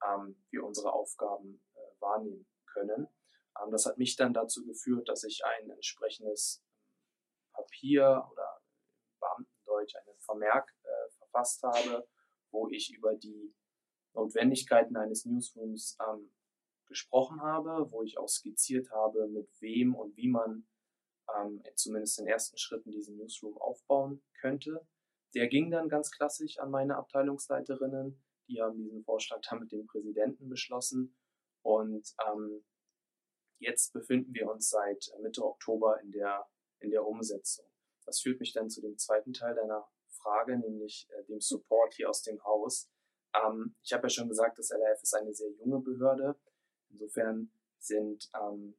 ähm, 0.05 0.43
wir 0.49 0.63
unsere 0.63 0.93
Aufgaben 0.93 1.61
äh, 1.75 2.01
wahrnehmen 2.01 2.47
können. 2.65 3.07
Ähm, 3.59 3.71
das 3.71 3.85
hat 3.85 3.97
mich 3.97 4.15
dann 4.15 4.33
dazu 4.33 4.65
geführt, 4.65 5.07
dass 5.09 5.23
ich 5.23 5.43
ein 5.45 5.69
entsprechendes 5.69 6.63
ähm, 6.63 6.71
Papier 7.53 8.27
oder 8.31 8.61
Beamtendeutsch 9.19 9.95
einen 9.95 10.17
Vermerk 10.19 10.73
äh, 10.83 11.11
verfasst 11.17 11.63
habe, 11.63 12.07
wo 12.51 12.69
ich 12.69 12.93
über 12.93 13.15
die 13.15 13.53
Notwendigkeiten 14.13 14.97
eines 14.97 15.25
Newsrooms 15.25 15.97
ähm, 16.01 16.31
gesprochen 16.91 17.41
habe, 17.41 17.89
wo 17.91 18.03
ich 18.03 18.17
auch 18.17 18.27
skizziert 18.27 18.91
habe, 18.91 19.27
mit 19.27 19.49
wem 19.61 19.95
und 19.95 20.15
wie 20.17 20.27
man 20.27 20.67
ähm, 21.35 21.63
zumindest 21.75 22.19
in 22.19 22.27
ersten 22.27 22.57
Schritten 22.57 22.91
diesen 22.91 23.17
Newsroom 23.17 23.57
aufbauen 23.57 24.21
könnte. 24.41 24.85
Der 25.33 25.47
ging 25.47 25.71
dann 25.71 25.87
ganz 25.87 26.11
klassisch 26.11 26.59
an 26.59 26.69
meine 26.69 26.97
Abteilungsleiterinnen. 26.97 28.21
Die 28.49 28.61
haben 28.61 28.83
diesen 28.83 29.03
Vorschlag 29.03 29.39
dann 29.49 29.61
mit 29.61 29.71
dem 29.71 29.87
Präsidenten 29.87 30.49
beschlossen. 30.49 31.17
Und 31.63 32.13
ähm, 32.27 32.65
jetzt 33.59 33.93
befinden 33.93 34.33
wir 34.33 34.51
uns 34.51 34.69
seit 34.69 35.11
Mitte 35.21 35.43
Oktober 35.45 36.01
in 36.01 36.11
der, 36.11 36.45
in 36.79 36.91
der 36.91 37.05
Umsetzung. 37.07 37.65
Das 38.05 38.19
führt 38.19 38.41
mich 38.41 38.51
dann 38.51 38.69
zu 38.69 38.81
dem 38.81 38.97
zweiten 38.97 39.31
Teil 39.31 39.55
deiner 39.55 39.87
Frage, 40.09 40.57
nämlich 40.57 41.07
äh, 41.11 41.23
dem 41.25 41.39
Support 41.39 41.93
hier 41.93 42.09
aus 42.09 42.23
dem 42.23 42.43
Haus. 42.43 42.89
Ähm, 43.33 43.75
ich 43.83 43.93
habe 43.93 44.03
ja 44.03 44.09
schon 44.09 44.27
gesagt, 44.27 44.59
das 44.59 44.71
LRF 44.71 45.01
ist 45.01 45.13
eine 45.13 45.33
sehr 45.33 45.51
junge 45.51 45.79
Behörde. 45.79 46.35
Insofern 46.91 47.51
sind 47.77 48.29
ähm, 48.39 48.77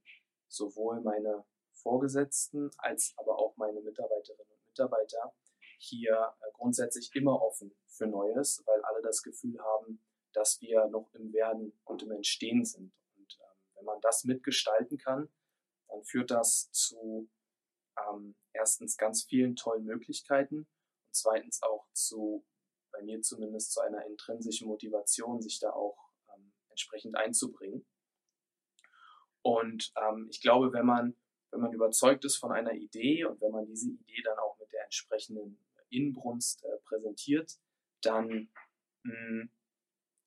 sowohl 0.49 1.01
meine 1.01 1.45
Vorgesetzten 1.73 2.71
als 2.79 3.15
aber 3.17 3.39
auch 3.39 3.57
meine 3.57 3.81
Mitarbeiterinnen 3.81 4.53
und 4.53 4.67
Mitarbeiter 4.67 5.35
hier 5.79 6.35
äh, 6.41 6.53
grundsätzlich 6.53 7.11
immer 7.15 7.41
offen 7.43 7.75
für 7.87 8.07
Neues, 8.07 8.63
weil 8.67 8.81
alle 8.83 9.03
das 9.03 9.23
Gefühl 9.23 9.59
haben, 9.61 10.05
dass 10.33 10.61
wir 10.61 10.87
noch 10.89 11.13
im 11.15 11.33
Werden 11.33 11.79
und 11.85 12.03
im 12.03 12.13
Entstehen 12.13 12.65
sind. 12.65 12.93
Und 13.17 13.39
ähm, 13.41 13.57
wenn 13.75 13.85
man 13.85 14.01
das 14.01 14.25
mitgestalten 14.25 14.99
kann, 14.99 15.29
dann 15.89 16.05
führt 16.05 16.31
das 16.31 16.71
zu 16.71 17.29
ähm, 17.99 18.35
erstens 18.53 18.97
ganz 18.97 19.25
vielen 19.25 19.57
tollen 19.57 19.85
Möglichkeiten 19.85 20.59
und 20.59 21.15
zweitens 21.15 21.63
auch 21.63 21.87
zu, 21.93 22.47
bei 22.93 23.03
mir 23.03 23.21
zumindest, 23.21 23.73
zu 23.73 23.81
einer 23.81 24.07
intrinsischen 24.07 24.69
Motivation, 24.69 25.43
sich 25.43 25.59
da 25.59 25.71
auch 25.73 25.99
ähm, 26.35 26.53
entsprechend 26.71 27.17
einzubringen. 27.17 27.85
Und 29.43 29.93
ähm, 29.97 30.29
ich 30.31 30.41
glaube, 30.41 30.73
wenn 30.73 30.87
man, 30.87 31.17
wenn 31.51 31.61
man 31.61 31.73
überzeugt 31.73 32.25
ist 32.25 32.37
von 32.37 32.53
einer 32.53 32.73
Idee 32.73 33.25
und 33.25 33.41
wenn 33.41 33.51
man 33.51 33.67
diese 33.67 33.91
Idee 33.91 34.23
dann 34.25 34.39
auch 34.39 34.59
mit 34.59 34.73
der 34.73 34.85
entsprechenden 34.85 35.59
Inbrunst 35.91 36.65
äh, 36.65 36.79
präsentiert, 36.85 37.59
dann 38.01 38.49
mh, 39.03 39.13
hm, 39.15 39.51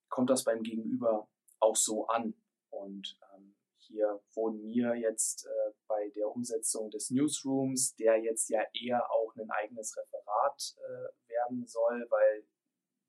kommt 0.10 0.30
das 0.30 0.44
beim 0.44 0.64
Gegenüber 0.64 1.28
auch 1.60 1.76
so 1.76 2.08
an. 2.08 2.36
Und 2.70 3.18
ähm, 3.34 3.56
hier 3.78 4.22
wurden 4.34 4.66
mir 4.66 4.96
jetzt 4.96 5.46
äh, 5.46 5.74
bei 5.88 6.10
der 6.16 6.30
Umsetzung 6.30 6.90
des 6.92 7.10
Newsrooms, 7.10 7.96
der 7.96 8.18
jetzt 8.18 8.50
ja 8.50 8.62
eher 8.74 9.10
auch 9.12 9.36
ein 9.36 9.50
eigenes 9.50 9.96
Referat 9.98 10.76
äh, 10.78 11.30
werden 11.30 11.66
soll, 11.68 12.06
weil 12.10 12.46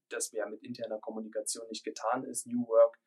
das 0.09 0.31
ja 0.33 0.47
mit 0.47 0.62
interner 0.62 0.99
Kommunikation 0.99 1.66
nicht 1.69 1.85
getan 1.85 2.25
ist. 2.25 2.47
New 2.47 2.66
Work 2.69 2.99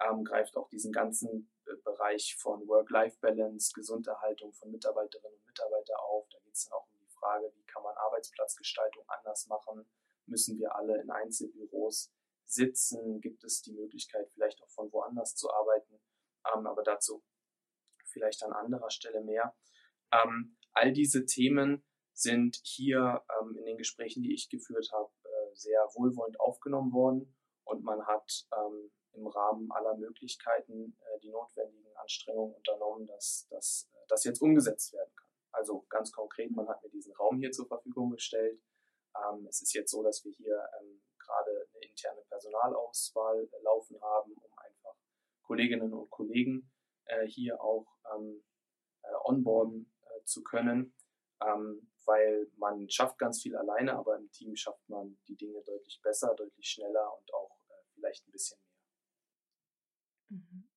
ähm, 0.00 0.24
greift 0.24 0.56
auch 0.56 0.68
diesen 0.68 0.92
ganzen 0.92 1.50
Bereich 1.76 2.36
von 2.38 2.66
Work-Life-Balance, 2.66 3.72
Gesunderhaltung 3.74 4.52
von 4.52 4.70
Mitarbeiterinnen 4.70 5.38
und 5.38 5.46
Mitarbeitern 5.46 5.96
auf. 5.96 6.28
Da 6.30 6.38
geht 6.40 6.54
es 6.54 6.64
dann 6.64 6.74
auch 6.74 6.88
um 6.92 6.98
die 6.98 7.08
Frage, 7.08 7.52
wie 7.54 7.64
kann 7.64 7.82
man 7.82 7.96
Arbeitsplatzgestaltung 7.96 9.04
anders 9.08 9.46
machen? 9.46 9.86
Müssen 10.26 10.58
wir 10.58 10.74
alle 10.74 11.00
in 11.00 11.10
Einzelbüros 11.10 12.12
sitzen? 12.44 13.20
Gibt 13.20 13.44
es 13.44 13.62
die 13.62 13.72
Möglichkeit, 13.72 14.30
vielleicht 14.32 14.62
auch 14.62 14.70
von 14.70 14.92
woanders 14.92 15.34
zu 15.34 15.50
arbeiten? 15.52 16.00
Ähm, 16.54 16.66
aber 16.66 16.82
dazu 16.82 17.24
vielleicht 18.12 18.42
an 18.42 18.52
anderer 18.52 18.90
Stelle 18.90 19.22
mehr. 19.22 19.56
Ähm, 20.12 20.56
all 20.72 20.92
diese 20.92 21.24
Themen 21.24 21.84
sind 22.12 22.60
hier 22.62 23.24
ähm, 23.40 23.56
in 23.56 23.64
den 23.64 23.78
Gesprächen, 23.78 24.22
die 24.22 24.34
ich 24.34 24.50
geführt 24.50 24.90
habe, 24.92 25.10
äh, 25.24 25.54
sehr 25.54 25.80
wohlwollend 25.94 26.38
aufgenommen 26.38 26.92
worden 26.92 27.34
und 27.64 27.82
man 27.82 28.06
hat 28.06 28.46
ähm, 28.54 28.92
im 29.14 29.26
Rahmen 29.26 29.70
aller 29.72 29.96
Möglichkeiten 29.96 30.96
äh, 31.00 31.20
die 31.20 31.30
notwendigen 31.30 31.96
Anstrengungen 31.96 32.54
unternommen, 32.54 33.06
dass, 33.06 33.46
dass 33.50 33.90
äh, 33.92 34.06
das 34.08 34.24
jetzt 34.24 34.40
umgesetzt 34.40 34.92
werden 34.92 35.12
kann. 35.14 35.28
Also 35.52 35.84
ganz 35.88 36.12
konkret, 36.12 36.50
man 36.52 36.68
hat 36.68 36.82
mir 36.82 36.90
diesen 36.90 37.12
Raum 37.14 37.38
hier 37.38 37.52
zur 37.52 37.66
Verfügung 37.66 38.10
gestellt. 38.10 38.60
Ähm, 39.14 39.46
es 39.46 39.60
ist 39.62 39.74
jetzt 39.74 39.90
so, 39.90 40.02
dass 40.02 40.24
wir 40.24 40.32
hier 40.32 40.68
ähm, 40.80 41.02
gerade 41.18 41.68
eine 41.74 41.84
interne 41.84 42.22
Personalauswahl 42.22 43.48
laufen 43.62 44.00
haben, 44.00 44.32
um 44.32 44.58
einfach 44.58 44.96
Kolleginnen 45.42 45.92
und 45.92 46.10
Kollegen 46.10 46.72
äh, 47.04 47.26
hier 47.26 47.60
auch 47.60 47.86
ähm, 48.14 48.42
äh, 49.02 49.14
onboarden 49.24 49.92
äh, 50.02 50.24
zu 50.24 50.42
können, 50.42 50.94
ähm, 51.44 51.90
weil 52.04 52.50
man 52.56 52.88
schafft 52.88 53.18
ganz 53.18 53.42
viel 53.42 53.56
alleine, 53.56 53.94
aber 53.96 54.16
im 54.16 54.30
Team 54.30 54.56
schafft 54.56 54.88
man 54.88 55.18
die 55.28 55.36
Dinge 55.36 55.62
deutlich 55.62 56.00
besser, 56.02 56.34
deutlich 56.34 56.66
schneller 56.66 57.16
und 57.18 57.34
auch 57.34 57.58
äh, 57.68 57.84
vielleicht 57.94 58.26
ein 58.26 58.32
bisschen 58.32 58.58
mehr. 58.60 60.40
Mhm. 60.40 60.68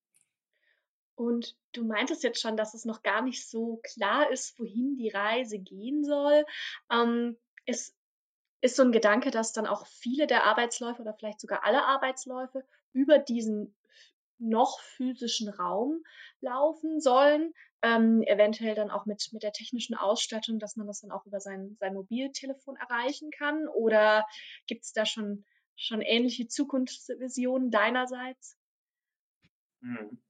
Und 1.15 1.56
du 1.71 1.86
meintest 1.86 2.23
jetzt 2.23 2.41
schon, 2.41 2.58
dass 2.58 2.73
es 2.73 2.86
noch 2.86 3.01
gar 3.01 3.21
nicht 3.21 3.47
so 3.47 3.80
klar 3.84 4.30
ist, 4.32 4.60
wohin 4.60 4.97
die 4.97 5.10
Reise 5.10 5.60
gehen 5.60 6.04
soll. 6.04 6.45
Ähm, 6.91 7.38
es 7.65 7.95
ist 8.62 8.75
so 8.75 8.84
ein 8.84 8.91
Gedanke, 8.91 9.32
dass 9.32 9.54
dann 9.54 9.67
auch 9.67 9.86
viele 9.88 10.28
der 10.28 10.43
Arbeitsläufe 10.45 11.01
oder 11.01 11.13
vielleicht 11.13 11.39
sogar 11.39 11.63
alle 11.63 11.86
Arbeitsläufe 11.86 12.65
über 12.93 13.17
diesen 13.19 13.75
noch 14.38 14.80
physischen 14.82 15.49
Raum 15.49 16.04
laufen 16.41 16.99
sollen. 16.99 17.54
Ähm, 17.82 18.23
eventuell 18.23 18.75
dann 18.75 18.89
auch 18.89 19.06
mit, 19.06 19.30
mit 19.32 19.43
der 19.43 19.51
technischen 19.54 19.95
Ausstattung, 19.95 20.60
dass 20.60 20.75
man 20.75 20.88
das 20.88 21.01
dann 21.01 21.12
auch 21.12 21.25
über 21.25 21.39
sein, 21.39 21.78
sein 21.80 21.93
Mobiltelefon 21.93 22.75
erreichen 22.75 23.32
kann. 23.32 23.67
Oder 23.67 24.25
gibt 24.67 24.84
es 24.84 24.91
da 24.93 25.06
schon, 25.06 25.45
schon 25.75 26.01
ähnliche 26.01 26.47
Zukunftsvisionen 26.47 27.71
deinerseits? 27.71 28.58
Mhm. 29.82 30.24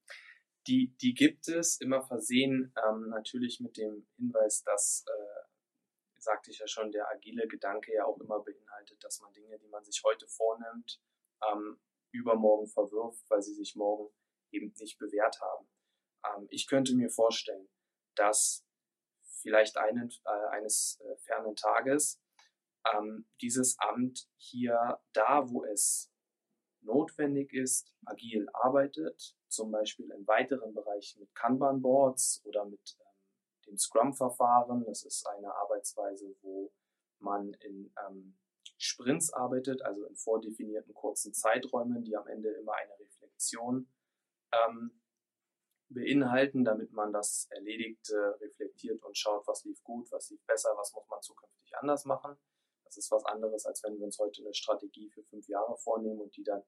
Die, 0.68 0.96
die 0.98 1.14
gibt 1.14 1.48
es, 1.48 1.80
immer 1.80 2.02
versehen 2.02 2.74
ähm, 2.88 3.10
natürlich 3.10 3.60
mit 3.60 3.78
dem 3.78 4.08
Hinweis, 4.18 4.64
dass, 4.64 5.06
äh, 5.08 6.20
sagte 6.20 6.50
ich 6.50 6.60
ja 6.60 6.68
schon, 6.68 6.92
der 6.92 7.10
agile 7.12 7.48
Gedanke 7.48 7.94
ja 7.94 8.06
auch 8.06 8.20
immer 8.20 8.40
beinhaltet, 8.40 9.04
dass 9.04 9.20
man 9.22 9.32
Dinge, 9.34 9.60
die 9.60 9.68
man 9.68 9.84
sich 9.84 10.02
heute 10.04 10.28
vornimmt, 10.28 11.00
ähm, 11.52 11.80
übermorgen 12.12 12.68
verwirft, 12.68 13.24
weil 13.30 13.42
sie 13.42 13.54
sich 13.54 13.76
morgen 13.76 14.12
eben 14.52 14.74
nicht 14.80 14.98
bewährt 14.98 15.40
haben. 15.40 15.68
Ähm, 16.26 16.48
ich 16.50 16.68
könnte 16.68 16.96
mir 16.96 17.10
vorstellen, 17.10 17.70
dass 18.16 18.66
vielleicht 19.42 19.78
einen, 19.78 20.10
äh, 20.26 20.48
eines 20.52 21.00
äh, 21.02 21.18
fernen 21.18 21.56
Tages 21.56 22.22
ähm, 22.94 23.28
dieses 23.42 23.78
Amt 23.80 24.28
hier 24.38 25.00
da, 25.14 25.50
wo 25.50 25.64
es 25.66 26.12
notwendig 26.82 27.54
ist, 27.54 27.92
agil 28.06 28.48
arbeitet, 28.54 29.36
zum 29.56 29.72
Beispiel 29.72 30.12
in 30.12 30.28
weiteren 30.28 30.74
Bereichen 30.74 31.22
mit 31.22 31.34
Kanban-Boards 31.36 32.42
oder 32.46 32.66
mit 32.66 32.98
ähm, 33.00 33.16
dem 33.68 33.78
Scrum-Verfahren. 33.78 34.86
Das 34.86 35.04
ist 35.04 35.28
eine 35.28 35.54
Arbeitsweise, 35.56 36.36
wo 36.42 36.72
man 37.20 37.54
in 37.54 37.94
ähm, 38.06 38.38
Sprints 38.78 39.32
arbeitet, 39.34 39.82
also 39.82 40.06
in 40.06 40.16
vordefinierten 40.16 40.94
kurzen 40.94 41.34
Zeiträumen, 41.34 42.04
die 42.04 42.16
am 42.16 42.28
Ende 42.28 42.50
immer 42.50 42.74
eine 42.74 43.00
Reflexion 43.00 43.90
ähm, 44.52 45.02
beinhalten, 45.90 46.66
damit 46.66 46.92
man 46.92 47.14
das 47.14 47.48
Erledigte 47.52 48.38
reflektiert 48.42 49.04
und 49.04 49.18
schaut, 49.18 49.48
was 49.48 49.64
lief 49.64 49.82
gut, 49.84 50.12
was 50.12 50.30
lief 50.30 50.44
besser, 50.46 50.70
was 50.78 50.94
muss 50.94 51.08
man 51.10 51.22
zukünftig 51.22 51.78
anders 51.78 52.06
machen. 52.06 52.38
Das 52.84 52.98
ist 52.98 53.12
was 53.12 53.26
anderes, 53.26 53.66
als 53.66 53.84
wenn 53.84 53.98
wir 53.98 54.06
uns 54.06 54.20
heute 54.20 54.42
eine 54.42 54.54
Strategie 54.54 55.10
für 55.10 55.24
fünf 55.24 55.48
Jahre 55.48 55.78
vornehmen 55.78 56.22
und 56.22 56.36
die 56.36 56.44
dann 56.44 56.64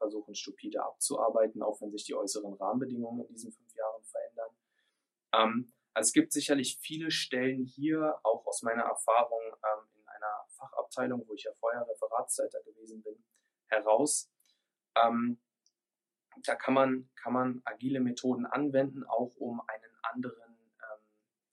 versuchen, 0.00 0.34
stupide 0.34 0.82
abzuarbeiten, 0.82 1.62
auch 1.62 1.80
wenn 1.80 1.92
sich 1.92 2.04
die 2.04 2.14
äußeren 2.14 2.54
Rahmenbedingungen 2.54 3.26
in 3.26 3.34
diesen 3.34 3.52
fünf 3.52 3.74
Jahren 3.74 4.02
verändern. 4.02 4.50
Ähm, 5.34 5.72
also 5.92 6.08
es 6.08 6.12
gibt 6.12 6.32
sicherlich 6.32 6.78
viele 6.80 7.10
Stellen 7.10 7.64
hier, 7.64 8.18
auch 8.24 8.46
aus 8.46 8.62
meiner 8.62 8.84
Erfahrung 8.84 9.42
ähm, 9.44 9.84
in 10.00 10.08
einer 10.08 10.44
Fachabteilung, 10.48 11.26
wo 11.28 11.34
ich 11.34 11.44
ja 11.44 11.52
vorher 11.60 11.86
Referatsleiter 11.86 12.62
gewesen 12.62 13.02
bin, 13.02 13.22
heraus, 13.68 14.30
ähm, 14.96 15.40
da 16.44 16.54
kann 16.54 16.74
man, 16.74 17.10
kann 17.16 17.32
man 17.32 17.62
agile 17.64 18.00
Methoden 18.00 18.46
anwenden, 18.46 19.04
auch 19.04 19.34
um 19.36 19.60
einen 19.66 19.94
anderen 20.02 20.56
ähm, 20.78 21.04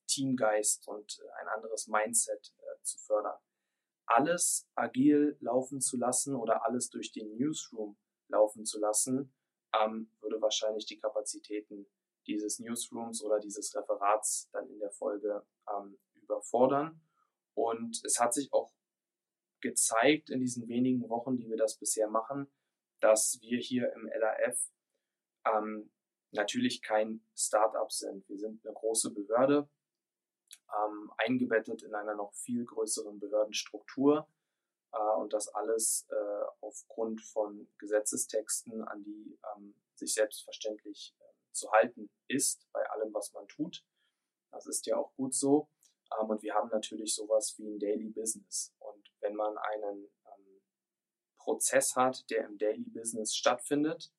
Teamgeist 0.08 0.88
und 0.88 1.20
äh, 1.20 1.42
ein 1.42 1.48
anderes 1.50 1.88
Mindset 1.88 2.54
äh, 2.60 2.82
zu 2.84 2.98
fördern. 3.00 3.38
Alles 4.06 4.70
agil 4.76 5.38
laufen 5.42 5.82
zu 5.82 5.98
lassen 5.98 6.36
oder 6.36 6.64
alles 6.64 6.90
durch 6.90 7.12
den 7.12 7.36
Newsroom 7.36 7.98
laufen 8.30 8.66
zu 8.66 8.80
lassen, 8.80 9.34
ähm, 9.74 10.12
würde 10.22 10.42
wahrscheinlich 10.42 10.86
die 10.86 11.00
Kapazitäten 11.00 11.88
dieses 12.26 12.60
Newsrooms 12.60 13.24
oder 13.24 13.40
dieses 13.40 13.76
Referats 13.76 14.50
dann 14.52 14.70
in 14.70 14.80
der 14.80 14.92
Folge 14.92 15.46
ähm, 15.70 15.98
überfordern. 16.14 17.02
Und 17.54 18.04
es 18.06 18.20
hat 18.20 18.34
sich 18.34 18.52
auch 18.52 18.72
gezeigt 19.62 20.30
in 20.30 20.40
diesen 20.40 20.68
wenigen 20.68 21.10
Wochen, 21.10 21.38
die 21.38 21.50
wir 21.50 21.58
das 21.58 21.78
bisher 21.78 22.10
machen, 22.10 22.52
dass 23.00 23.40
wir 23.42 23.60
hier 23.60 23.92
im 23.94 24.08
LAF 24.08 24.72
ähm, 25.46 25.92
natürlich 26.32 26.82
kein 26.82 27.26
Startup 27.36 27.92
sind. 27.92 28.28
Wir 28.28 28.38
sind 28.38 28.66
eine 28.66 28.74
große 28.74 29.14
Behörde, 29.14 29.70
ähm, 30.76 31.12
eingebettet 31.18 31.84
in 31.84 31.96
einer 31.96 32.16
noch 32.16 32.34
viel 32.34 32.66
größeren 32.66 33.20
Behördenstruktur 33.20 34.28
äh, 34.92 35.16
und 35.18 35.34
das 35.34 35.48
alles 35.50 36.08
äh, 36.10 36.46
aufgrund 36.62 37.22
von 37.22 37.68
Gesetzestexten, 37.78 38.84
an 38.84 39.04
die 39.04 39.40
ähm, 39.56 39.76
sich 39.96 40.14
selbstverständlich 40.14 41.16
äh, 41.20 41.24
zu 41.52 41.72
halten 41.72 42.10
ist 42.28 42.68
bei 42.72 42.88
allem, 42.92 43.14
was 43.14 43.34
man 43.34 43.48
tut. 43.48 43.84
Das 44.52 44.66
ist 44.66 44.86
ja 44.86 44.98
auch 44.98 45.14
gut 45.16 45.34
so. 45.34 45.70
Ähm, 46.20 46.30
und 46.30 46.42
wir 46.42 46.54
haben 46.54 46.70
natürlich 46.70 47.14
sowas 47.16 47.56
wie 47.58 47.68
ein 47.68 47.80
Daily 47.80 48.10
Business. 48.10 48.74
Und 48.80 49.12
wenn 49.20 49.36
man 49.36 49.58
einen 49.58 50.10
ähm, 50.26 50.62
Prozess 51.38 51.96
hat, 51.96 52.30
der 52.30 52.46
im 52.46 52.58
Daily 52.58 52.90
Business 52.90 53.36
stattfindet, 53.36 54.12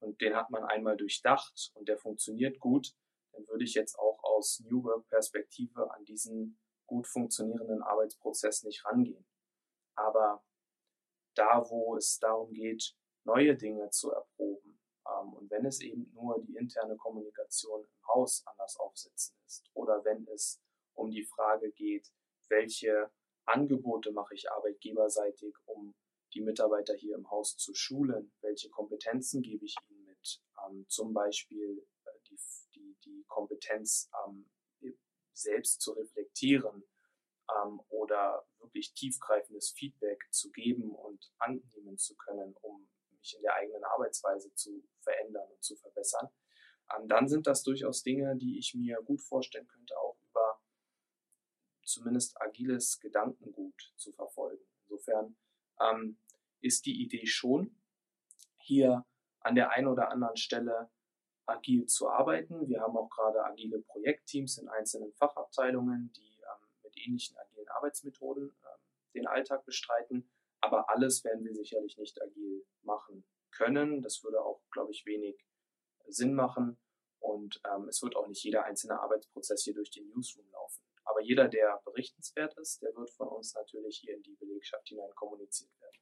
und 0.00 0.20
den 0.22 0.34
hat 0.34 0.50
man 0.50 0.64
einmal 0.64 0.96
durchdacht 0.96 1.72
und 1.74 1.88
der 1.88 1.98
funktioniert 1.98 2.58
gut, 2.58 2.94
dann 3.32 3.46
würde 3.48 3.64
ich 3.64 3.74
jetzt 3.74 3.98
auch 3.98 4.22
aus 4.24 4.60
New 4.60 4.82
Work 4.82 5.06
Perspektive 5.08 5.92
an 5.92 6.04
diesen 6.04 6.58
gut 6.86 7.06
funktionierenden 7.06 7.82
Arbeitsprozess 7.82 8.64
nicht 8.64 8.84
rangehen. 8.84 9.24
Aber 9.94 10.44
da, 11.34 11.64
wo 11.68 11.96
es 11.96 12.18
darum 12.18 12.52
geht, 12.52 12.96
neue 13.24 13.56
Dinge 13.56 13.90
zu 13.90 14.10
erproben, 14.10 14.80
ähm, 15.06 15.32
und 15.34 15.50
wenn 15.50 15.64
es 15.66 15.80
eben 15.80 16.10
nur 16.12 16.42
die 16.42 16.56
interne 16.56 16.96
Kommunikation 16.96 17.82
im 17.82 18.08
Haus 18.08 18.42
anders 18.46 18.76
aufsetzen 18.78 19.36
ist, 19.46 19.70
oder 19.74 20.04
wenn 20.04 20.26
es 20.28 20.60
um 20.94 21.10
die 21.10 21.24
Frage 21.24 21.72
geht, 21.72 22.12
welche 22.48 23.10
Angebote 23.46 24.12
mache 24.12 24.34
ich 24.34 24.50
arbeitgeberseitig, 24.50 25.54
um 25.66 25.94
die 26.34 26.40
Mitarbeiter 26.40 26.94
hier 26.94 27.16
im 27.16 27.30
Haus 27.30 27.56
zu 27.56 27.74
schulen, 27.74 28.32
welche 28.40 28.70
Kompetenzen 28.70 29.42
gebe 29.42 29.64
ich 29.64 29.76
ihnen 29.88 30.04
mit, 30.04 30.42
ähm, 30.64 30.86
zum 30.88 31.12
Beispiel 31.12 31.86
äh, 32.04 32.10
die, 32.28 32.38
die, 32.74 32.96
die 33.04 33.24
Kompetenz 33.26 34.10
ähm, 34.24 34.48
selbst 35.32 35.80
zu 35.80 35.92
reflektieren 35.92 36.84
ähm, 37.56 37.80
oder 37.88 38.44
wirklich 38.58 38.94
tiefgreifendes 38.94 39.70
Feedback 39.70 40.22
zu 40.30 40.50
geben 40.50 40.94
und 40.94 41.32
annehmen 41.38 41.98
zu 41.98 42.16
können, 42.16 42.54
um 42.62 42.88
mich 43.10 43.34
in 43.36 43.42
der 43.42 43.54
eigenen 43.54 43.84
Arbeitsweise 43.84 44.54
zu 44.54 44.82
verändern 45.00 45.48
und 45.50 45.62
zu 45.62 45.76
verbessern, 45.76 46.28
ähm, 46.96 47.08
dann 47.08 47.28
sind 47.28 47.46
das 47.46 47.62
durchaus 47.62 48.02
Dinge, 48.02 48.36
die 48.36 48.58
ich 48.58 48.74
mir 48.74 49.00
gut 49.02 49.22
vorstellen 49.22 49.66
könnte, 49.66 49.98
auch 49.98 50.18
über 50.28 50.60
zumindest 51.84 52.40
agiles 52.40 53.00
Gedankengut 53.00 53.92
zu 53.96 54.12
verfolgen. 54.12 54.64
Insofern 54.84 55.36
ähm, 55.80 56.18
ist 56.60 56.86
die 56.86 57.02
Idee 57.02 57.26
schon, 57.26 57.80
hier 58.58 59.04
an 59.40 59.54
der 59.54 59.70
einen 59.70 59.88
oder 59.88 60.10
anderen 60.10 60.36
Stelle 60.36 60.90
agil 61.46 61.86
zu 61.86 62.08
arbeiten. 62.08 62.68
Wir 62.68 62.80
haben 62.80 62.96
auch 62.96 63.08
gerade 63.08 63.44
agile 63.44 63.80
Projektteams 63.80 64.58
in 64.58 64.68
einzelnen 64.68 65.12
Fachabteilungen, 65.14 66.12
die 66.12 66.29
ähnlichen 67.04 67.36
agilen 67.36 67.68
Arbeitsmethoden 67.68 68.44
ähm, 68.44 68.80
den 69.14 69.26
Alltag 69.26 69.64
bestreiten. 69.64 70.30
Aber 70.60 70.90
alles 70.90 71.24
werden 71.24 71.44
wir 71.44 71.54
sicherlich 71.54 71.96
nicht 71.96 72.20
agil 72.20 72.66
machen 72.82 73.24
können. 73.50 74.02
Das 74.02 74.22
würde 74.22 74.42
auch, 74.42 74.62
glaube 74.70 74.92
ich, 74.92 75.06
wenig 75.06 75.44
Sinn 76.06 76.34
machen. 76.34 76.78
Und 77.18 77.60
ähm, 77.70 77.88
es 77.88 78.02
wird 78.02 78.16
auch 78.16 78.26
nicht 78.28 78.42
jeder 78.42 78.64
einzelne 78.64 79.00
Arbeitsprozess 79.00 79.62
hier 79.62 79.74
durch 79.74 79.90
den 79.90 80.08
Newsroom 80.08 80.50
laufen. 80.52 80.82
Aber 81.04 81.20
jeder, 81.20 81.48
der 81.48 81.80
berichtenswert 81.84 82.56
ist, 82.58 82.82
der 82.82 82.94
wird 82.94 83.10
von 83.10 83.28
uns 83.28 83.54
natürlich 83.54 83.98
hier 83.98 84.14
in 84.14 84.22
die 84.22 84.36
Belegschaft 84.36 84.88
hinein 84.88 85.10
kommuniziert 85.14 85.70
werden. 85.80 86.00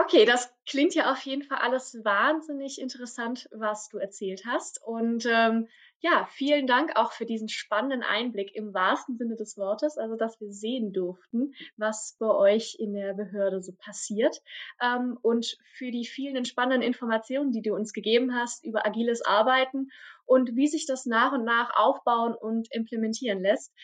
Okay, 0.00 0.24
das 0.24 0.54
klingt 0.64 0.94
ja 0.94 1.10
auf 1.10 1.20
jeden 1.22 1.42
Fall 1.42 1.58
alles 1.58 2.02
wahnsinnig 2.04 2.80
interessant, 2.80 3.48
was 3.50 3.88
du 3.88 3.98
erzählt 3.98 4.44
hast. 4.46 4.80
Und 4.82 5.26
ähm, 5.26 5.68
ja, 6.00 6.28
vielen 6.30 6.66
Dank 6.66 6.96
auch 6.96 7.12
für 7.12 7.26
diesen 7.26 7.48
spannenden 7.48 8.02
Einblick 8.02 8.54
im 8.54 8.72
wahrsten 8.72 9.16
Sinne 9.16 9.36
des 9.36 9.56
Wortes, 9.56 9.98
also 9.98 10.16
dass 10.16 10.40
wir 10.40 10.52
sehen 10.52 10.92
durften, 10.92 11.54
was 11.76 12.16
bei 12.20 12.30
euch 12.30 12.76
in 12.78 12.94
der 12.94 13.14
Behörde 13.14 13.60
so 13.62 13.72
passiert. 13.72 14.40
Ähm, 14.80 15.18
und 15.22 15.58
für 15.74 15.90
die 15.90 16.06
vielen 16.06 16.44
spannenden 16.44 16.82
Informationen, 16.82 17.50
die 17.50 17.62
du 17.62 17.74
uns 17.74 17.92
gegeben 17.92 18.34
hast 18.34 18.64
über 18.64 18.86
agiles 18.86 19.22
Arbeiten 19.22 19.88
und 20.24 20.54
wie 20.54 20.68
sich 20.68 20.86
das 20.86 21.04
nach 21.04 21.32
und 21.32 21.44
nach 21.44 21.76
aufbauen 21.76 22.34
und 22.34 22.68
implementieren 22.72 23.40
lässt. 23.40 23.74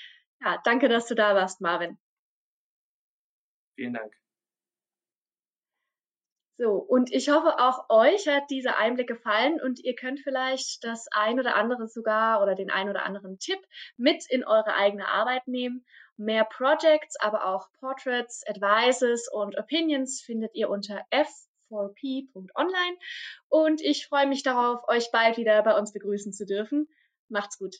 Ja, 0.40 0.60
danke, 0.64 0.88
dass 0.88 1.06
du 1.06 1.14
da 1.14 1.34
warst, 1.34 1.60
Marvin. 1.60 1.98
Vielen 3.76 3.94
Dank. 3.94 4.23
So, 6.56 6.74
und 6.74 7.12
ich 7.12 7.30
hoffe, 7.30 7.58
auch 7.58 7.90
euch 7.90 8.28
hat 8.28 8.48
dieser 8.48 8.78
Einblick 8.78 9.08
gefallen 9.08 9.60
und 9.60 9.80
ihr 9.80 9.96
könnt 9.96 10.20
vielleicht 10.20 10.84
das 10.84 11.08
ein 11.10 11.40
oder 11.40 11.56
andere 11.56 11.88
sogar 11.88 12.40
oder 12.42 12.54
den 12.54 12.70
ein 12.70 12.88
oder 12.88 13.04
anderen 13.04 13.40
Tipp 13.40 13.58
mit 13.96 14.24
in 14.30 14.44
eure 14.44 14.74
eigene 14.74 15.08
Arbeit 15.08 15.48
nehmen. 15.48 15.84
Mehr 16.16 16.44
Projects, 16.44 17.18
aber 17.18 17.46
auch 17.46 17.72
Portraits, 17.80 18.44
Advices 18.46 19.28
und 19.32 19.58
Opinions 19.58 20.20
findet 20.20 20.54
ihr 20.54 20.70
unter 20.70 21.04
f4p.online 21.10 22.98
und 23.48 23.80
ich 23.80 24.06
freue 24.06 24.28
mich 24.28 24.44
darauf, 24.44 24.86
euch 24.86 25.10
bald 25.10 25.38
wieder 25.38 25.60
bei 25.64 25.76
uns 25.76 25.92
begrüßen 25.92 26.32
zu 26.32 26.46
dürfen. 26.46 26.88
Macht's 27.28 27.58
gut. 27.58 27.74